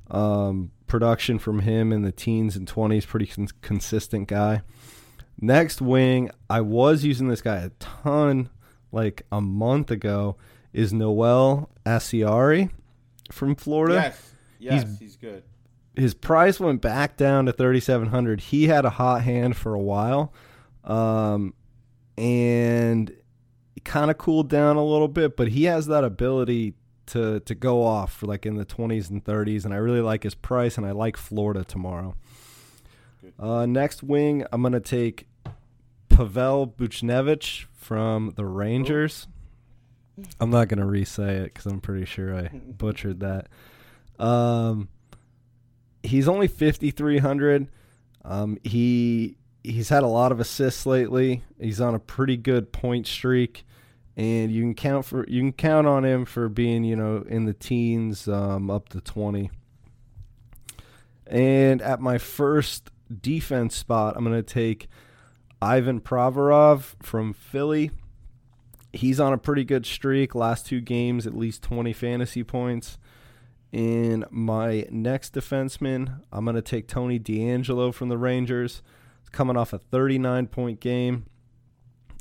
um, 0.08 0.70
production 0.86 1.40
from 1.40 1.60
him 1.60 1.92
in 1.92 2.02
the 2.02 2.12
teens 2.12 2.54
and 2.54 2.68
20s. 2.68 3.06
Pretty 3.06 3.26
con- 3.26 3.48
consistent 3.62 4.28
guy. 4.28 4.62
Next 5.40 5.82
wing, 5.82 6.30
I 6.48 6.60
was 6.60 7.04
using 7.04 7.28
this 7.28 7.42
guy 7.42 7.56
a 7.56 7.70
ton 7.80 8.50
like 8.92 9.22
a 9.32 9.40
month 9.40 9.90
ago, 9.90 10.36
is 10.72 10.92
Noel 10.92 11.68
Acciari 11.84 12.70
from 13.32 13.56
Florida. 13.56 13.94
Yes, 13.94 14.34
yes, 14.58 14.98
he's, 14.98 15.16
good. 15.16 15.42
His 15.94 16.14
price 16.14 16.60
went 16.60 16.80
back 16.80 17.16
down 17.16 17.46
to 17.46 17.52
3700 17.52 18.40
He 18.40 18.68
had 18.68 18.84
a 18.84 18.90
hot 18.90 19.22
hand 19.22 19.56
for 19.56 19.74
a 19.74 19.80
while. 19.80 20.32
Um, 20.84 21.54
and 22.16 23.12
kind 23.84 24.10
of 24.10 24.18
cooled 24.18 24.48
down 24.48 24.76
a 24.76 24.84
little 24.84 25.08
bit, 25.08 25.36
but 25.36 25.48
he 25.48 25.64
has 25.64 25.86
that 25.86 26.04
ability 26.04 26.74
to 27.06 27.40
to 27.40 27.54
go 27.54 27.84
off 27.84 28.22
like 28.22 28.44
in 28.44 28.56
the 28.56 28.66
20s 28.66 29.10
and 29.10 29.24
30s 29.24 29.64
and 29.64 29.72
I 29.72 29.76
really 29.76 30.00
like 30.00 30.24
his 30.24 30.34
price 30.34 30.76
and 30.76 30.84
I 30.84 30.90
like 30.90 31.16
Florida 31.16 31.62
tomorrow. 31.62 32.16
Uh, 33.38 33.66
next 33.66 34.02
wing, 34.02 34.44
I'm 34.52 34.62
going 34.62 34.72
to 34.72 34.80
take 34.80 35.28
Pavel 36.08 36.66
Buchnevich 36.66 37.66
from 37.74 38.32
the 38.36 38.44
Rangers. 38.44 39.26
I'm 40.40 40.50
not 40.50 40.68
going 40.68 40.78
to 40.78 40.86
re-say 40.86 41.36
it 41.36 41.54
because 41.54 41.66
I'm 41.66 41.80
pretty 41.80 42.06
sure 42.06 42.34
I 42.34 42.48
butchered 42.78 43.20
that. 43.20 43.48
Um, 44.18 44.88
he's 46.02 46.28
only 46.28 46.48
5,300. 46.48 47.68
Um, 48.24 48.58
he 48.62 49.36
he's 49.66 49.88
had 49.88 50.02
a 50.02 50.08
lot 50.08 50.32
of 50.32 50.40
assists 50.40 50.86
lately. 50.86 51.42
He's 51.60 51.80
on 51.80 51.94
a 51.94 51.98
pretty 51.98 52.36
good 52.36 52.72
point 52.72 53.06
streak, 53.06 53.66
and 54.16 54.52
you 54.52 54.62
can 54.62 54.74
count 54.74 55.04
for 55.04 55.26
you 55.28 55.40
can 55.40 55.52
count 55.52 55.86
on 55.86 56.04
him 56.04 56.24
for 56.24 56.48
being 56.48 56.84
you 56.84 56.96
know 56.96 57.24
in 57.28 57.44
the 57.44 57.52
teens 57.52 58.28
um, 58.28 58.70
up 58.70 58.88
to 58.90 59.00
20. 59.00 59.50
And 61.26 61.82
at 61.82 62.00
my 62.00 62.18
first 62.18 62.90
defense 63.20 63.74
spot, 63.74 64.16
I'm 64.16 64.24
going 64.24 64.36
to 64.36 64.42
take 64.42 64.88
Ivan 65.60 66.00
Provorov 66.00 66.94
from 67.02 67.32
Philly. 67.32 67.90
He's 68.92 69.18
on 69.18 69.32
a 69.32 69.38
pretty 69.38 69.64
good 69.64 69.84
streak. 69.84 70.36
Last 70.36 70.66
two 70.66 70.80
games, 70.80 71.26
at 71.26 71.36
least 71.36 71.62
20 71.64 71.92
fantasy 71.92 72.44
points. 72.44 72.98
In 73.72 74.24
my 74.30 74.86
next 74.88 75.34
defenseman, 75.34 76.20
I'm 76.32 76.44
going 76.44 76.54
to 76.54 76.62
take 76.62 76.86
Tony 76.86 77.18
DeAngelo 77.18 77.92
from 77.92 78.08
the 78.08 78.16
Rangers. 78.16 78.82
Coming 79.36 79.58
off 79.58 79.74
a 79.74 79.78
39 79.78 80.46
point 80.46 80.80
game. 80.80 81.26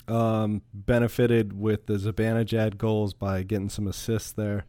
Um, 0.10 0.64
benefited 0.74 1.58
with 1.58 1.86
the 1.86 1.94
Zibanejad 1.94 2.78
goals 2.78 3.14
by 3.14 3.44
getting 3.44 3.70
some 3.70 3.88
assists 3.88 4.34
there. 4.34 4.66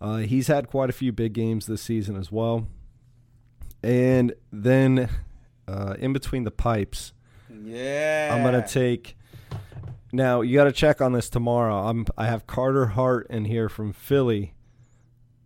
Uh, 0.00 0.16
he's 0.16 0.48
had 0.48 0.66
quite 0.66 0.90
a 0.90 0.92
few 0.92 1.12
big 1.12 1.32
games 1.32 1.66
this 1.66 1.80
season 1.80 2.16
as 2.16 2.32
well. 2.32 2.66
And 3.84 4.34
then 4.50 5.08
uh, 5.68 5.94
in 6.00 6.12
between 6.12 6.42
the 6.42 6.50
pipes. 6.50 7.12
Yeah. 7.48 8.34
I'm 8.34 8.42
gonna 8.42 8.66
take. 8.66 9.16
Now 10.12 10.40
you 10.40 10.56
got 10.56 10.64
to 10.64 10.72
check 10.72 11.00
on 11.00 11.12
this 11.12 11.30
tomorrow. 11.30 11.86
I'm 11.86 12.04
I 12.18 12.26
have 12.26 12.48
Carter 12.48 12.86
Hart 12.86 13.28
in 13.30 13.44
here 13.44 13.68
from 13.68 13.92
Philly. 13.92 14.54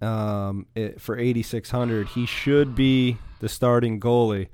Um, 0.01 0.67
it, 0.75 1.03
for 1.03 1.19
8600, 1.19 2.09
he 2.09 2.25
should 2.25 2.75
be 2.75 3.19
the 3.41 3.51
starting 3.51 4.01
goalie, 4.01 4.49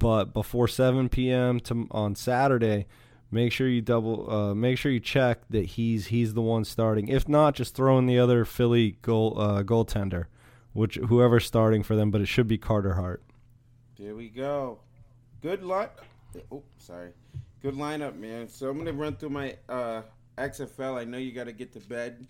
but 0.00 0.32
before 0.32 0.66
7 0.66 1.08
p.m. 1.10 1.60
to 1.60 1.86
on 1.92 2.16
Saturday, 2.16 2.86
make 3.30 3.52
sure 3.52 3.68
you 3.68 3.82
double 3.82 4.28
uh, 4.28 4.54
make 4.54 4.78
sure 4.78 4.90
you 4.90 4.98
check 4.98 5.42
that 5.50 5.66
he's 5.66 6.08
he's 6.08 6.34
the 6.34 6.42
one 6.42 6.64
starting. 6.64 7.06
If 7.06 7.28
not, 7.28 7.54
just 7.54 7.76
throw 7.76 7.98
in 7.98 8.06
the 8.06 8.18
other 8.18 8.44
Philly 8.44 8.96
goal 9.02 9.40
uh, 9.40 9.62
goaltender, 9.62 10.24
which 10.72 10.96
whoever's 10.96 11.46
starting 11.46 11.84
for 11.84 11.94
them, 11.94 12.10
but 12.10 12.20
it 12.20 12.26
should 12.26 12.48
be 12.48 12.58
Carter 12.58 12.94
Hart. 12.94 13.22
There 13.98 14.16
we 14.16 14.30
go. 14.30 14.80
Good 15.42 15.62
luck. 15.62 16.02
Oh, 16.50 16.62
sorry. 16.78 17.10
Good 17.62 17.74
lineup, 17.74 18.16
man. 18.16 18.48
So 18.48 18.70
I'm 18.70 18.78
gonna 18.78 18.94
run 18.94 19.16
through 19.16 19.30
my 19.30 19.56
uh, 19.68 20.02
XFL. 20.38 20.98
I 20.98 21.04
know 21.04 21.18
you 21.18 21.32
got 21.32 21.44
to 21.44 21.52
get 21.52 21.72
to 21.74 21.80
bed. 21.80 22.26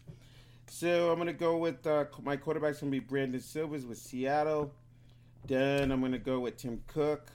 So 0.66 1.12
I'm 1.12 1.18
gonna 1.18 1.32
go 1.32 1.56
with 1.56 1.86
uh, 1.86 2.06
my 2.22 2.36
quarterback's 2.36 2.80
gonna 2.80 2.90
be 2.90 2.98
Brandon 2.98 3.40
Silvers 3.40 3.86
with 3.86 3.98
Seattle. 3.98 4.72
Then 5.46 5.92
I'm 5.92 6.00
gonna 6.00 6.18
go 6.18 6.40
with 6.40 6.56
Tim 6.56 6.82
Cook. 6.88 7.30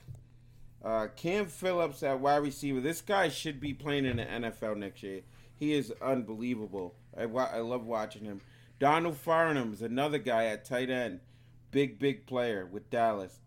Uh, 0.86 1.08
Cam 1.16 1.46
Phillips 1.46 2.04
at 2.04 2.20
wide 2.20 2.36
receiver. 2.36 2.78
This 2.80 3.00
guy 3.00 3.28
should 3.28 3.58
be 3.58 3.74
playing 3.74 4.04
in 4.04 4.18
the 4.18 4.24
NFL 4.24 4.76
next 4.76 5.02
year. 5.02 5.22
He 5.56 5.72
is 5.72 5.92
unbelievable. 6.00 6.94
I, 7.18 7.24
I 7.24 7.58
love 7.58 7.84
watching 7.84 8.24
him. 8.24 8.40
Donald 8.78 9.18
Parham 9.24 9.72
is 9.72 9.82
another 9.82 10.18
guy 10.18 10.44
at 10.44 10.64
tight 10.64 10.88
end. 10.88 11.18
Big, 11.72 11.98
big 11.98 12.24
player 12.24 12.66
with 12.66 12.88
Dallas. 12.88 13.40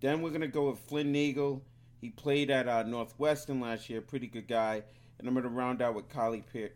Then 0.00 0.20
we're 0.20 0.30
going 0.30 0.40
to 0.40 0.48
go 0.48 0.68
with 0.68 0.80
Flynn 0.80 1.12
Nagel. 1.12 1.62
He 2.00 2.10
played 2.10 2.50
at 2.50 2.66
uh, 2.66 2.82
Northwestern 2.82 3.60
last 3.60 3.88
year, 3.88 4.00
pretty 4.00 4.26
good 4.26 4.48
guy. 4.48 4.82
And 5.20 5.28
I'm 5.28 5.34
going 5.34 5.44
to 5.44 5.48
round 5.48 5.82
out 5.82 5.94
with 5.94 6.08
Colby, 6.08 6.42
Pe- 6.52 6.70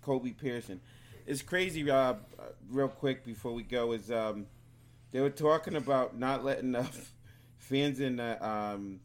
Kobe 0.00 0.30
Pearson. 0.30 0.80
It's 1.26 1.42
crazy, 1.42 1.90
uh, 1.90 2.14
real 2.70 2.88
quick 2.88 3.26
before 3.26 3.52
we 3.52 3.62
go, 3.62 3.92
is 3.92 4.10
um, 4.10 4.46
they 5.10 5.20
were 5.20 5.28
talking 5.28 5.76
about 5.76 6.18
not 6.18 6.46
letting 6.46 6.72
the 6.72 6.88
fans 7.58 8.00
in 8.00 8.16
the, 8.16 8.42
um, 8.42 9.00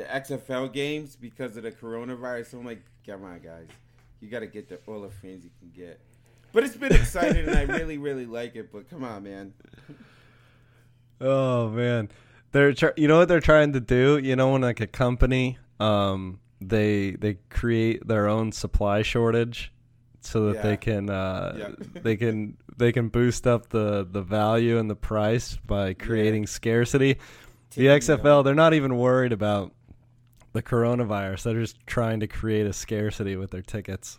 the 0.00 0.06
XFL 0.06 0.72
games 0.72 1.14
because 1.14 1.56
of 1.58 1.64
the 1.64 1.72
coronavirus. 1.72 2.50
So 2.50 2.58
I'm 2.58 2.64
like, 2.64 2.82
come 3.06 3.22
on, 3.24 3.40
guys. 3.40 3.68
You 4.20 4.28
got 4.28 4.40
to 4.40 4.46
get 4.46 4.68
the, 4.68 4.78
all 4.86 5.02
the 5.02 5.10
fans 5.10 5.44
you 5.44 5.50
can 5.58 5.70
get. 5.70 6.00
But 6.52 6.64
it's 6.64 6.76
been 6.76 6.92
exciting, 6.92 7.46
and 7.46 7.56
I 7.56 7.62
really, 7.78 7.98
really 7.98 8.26
like 8.26 8.56
it. 8.56 8.72
But 8.72 8.88
come 8.88 9.04
on, 9.04 9.22
man. 9.22 9.52
Oh 11.20 11.68
man, 11.68 12.08
they're 12.52 12.72
tr- 12.72 12.96
you 12.96 13.08
know 13.08 13.18
what 13.18 13.28
they're 13.28 13.40
trying 13.40 13.74
to 13.74 13.80
do. 13.80 14.18
You 14.18 14.36
know 14.36 14.52
when 14.52 14.62
like 14.62 14.80
a 14.80 14.86
company, 14.86 15.58
um, 15.78 16.40
they 16.60 17.12
they 17.12 17.34
create 17.50 18.06
their 18.06 18.26
own 18.26 18.52
supply 18.52 19.02
shortage 19.02 19.72
so 20.22 20.46
that 20.46 20.56
yeah. 20.56 20.62
they 20.62 20.76
can 20.76 21.10
uh, 21.10 21.56
yeah. 21.56 22.00
they 22.02 22.16
can 22.16 22.56
they 22.76 22.90
can 22.90 23.10
boost 23.10 23.46
up 23.46 23.68
the 23.68 24.08
the 24.10 24.22
value 24.22 24.78
and 24.78 24.90
the 24.90 24.96
price 24.96 25.56
by 25.66 25.94
creating 25.94 26.44
yeah. 26.44 26.48
scarcity. 26.48 27.18
The 27.76 27.86
XFL, 27.86 28.42
they're 28.42 28.54
not 28.54 28.74
even 28.74 28.96
worried 28.96 29.32
about 29.32 29.72
the 30.52 30.62
coronavirus. 30.62 31.44
They're 31.44 31.60
just 31.60 31.86
trying 31.86 32.20
to 32.20 32.26
create 32.26 32.66
a 32.66 32.72
scarcity 32.72 33.36
with 33.36 33.50
their 33.50 33.62
tickets. 33.62 34.18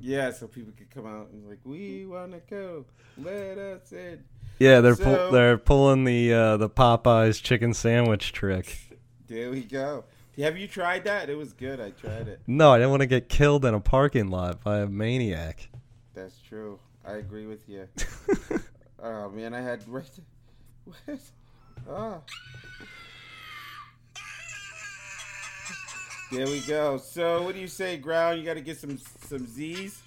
Yeah, 0.00 0.30
so 0.30 0.46
people 0.46 0.72
could 0.76 0.90
come 0.90 1.06
out 1.06 1.28
and 1.32 1.48
like, 1.48 1.58
we 1.64 2.06
want 2.06 2.32
to 2.32 2.40
go. 2.48 2.84
Let 3.18 3.58
us 3.58 3.92
in. 3.92 4.22
Yeah, 4.58 4.80
they're 4.80 4.94
so, 4.94 5.04
pull, 5.04 5.32
they're 5.32 5.58
pulling 5.58 6.04
the 6.04 6.32
uh, 6.32 6.56
the 6.58 6.68
Popeyes 6.68 7.42
chicken 7.42 7.74
sandwich 7.74 8.32
trick. 8.32 8.78
There 9.26 9.50
we 9.50 9.62
go. 9.62 10.04
Have 10.38 10.56
you 10.56 10.68
tried 10.68 11.04
that? 11.04 11.28
It 11.28 11.36
was 11.36 11.52
good. 11.52 11.80
I 11.80 11.90
tried 11.90 12.28
it. 12.28 12.40
No, 12.46 12.72
I 12.72 12.78
didn't 12.78 12.90
want 12.90 13.00
to 13.00 13.06
get 13.06 13.28
killed 13.28 13.64
in 13.64 13.74
a 13.74 13.80
parking 13.80 14.28
lot 14.28 14.62
by 14.62 14.80
a 14.80 14.86
maniac. 14.86 15.68
That's 16.14 16.40
true. 16.40 16.78
I 17.06 17.14
agree 17.14 17.46
with 17.46 17.68
you. 17.68 17.88
oh 19.02 19.30
man, 19.30 19.54
I 19.54 19.60
had 19.60 19.86
right. 19.88 20.04
What? 20.84 21.20
Oh. 21.88 22.22
There 26.32 26.46
we 26.46 26.60
go. 26.60 26.96
So, 26.96 27.42
what 27.42 27.54
do 27.54 27.60
you 27.60 27.68
say, 27.68 27.96
Ground? 27.96 28.38
You 28.38 28.44
got 28.44 28.54
to 28.54 28.60
get 28.60 28.78
some 28.78 28.98
some 29.26 29.46
Z's. 29.46 30.00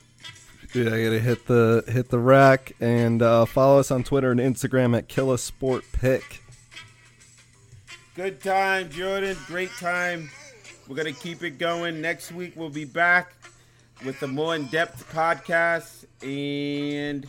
Yeah, 0.73 0.85
I 0.85 1.03
gotta 1.03 1.19
hit 1.19 1.45
the 1.45 1.83
hit 1.87 2.09
the 2.09 2.17
rack 2.17 2.73
and 2.79 3.21
uh, 3.21 3.45
follow 3.45 3.79
us 3.79 3.91
on 3.91 4.03
Twitter 4.03 4.31
and 4.31 4.39
Instagram 4.39 4.97
at 4.97 5.07
Killa 5.07 5.37
Sport 5.37 5.83
Pick. 5.91 6.41
Good 8.15 8.41
time, 8.41 8.89
Jordan. 8.89 9.37
Great 9.45 9.69
time. 9.79 10.31
We're 10.87 10.95
gonna 10.95 11.11
keep 11.11 11.43
it 11.43 11.59
going. 11.59 12.01
Next 12.01 12.31
week 12.31 12.53
we'll 12.55 12.69
be 12.69 12.85
back 12.85 13.33
with 14.03 14.21
a 14.23 14.27
more 14.27 14.55
in-depth 14.55 15.13
podcast. 15.13 16.05
And 16.23 17.27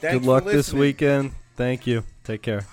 good 0.00 0.24
luck 0.26 0.44
this 0.44 0.72
weekend. 0.72 1.32
Thank 1.56 1.86
you. 1.86 2.04
Take 2.24 2.42
care. 2.42 2.66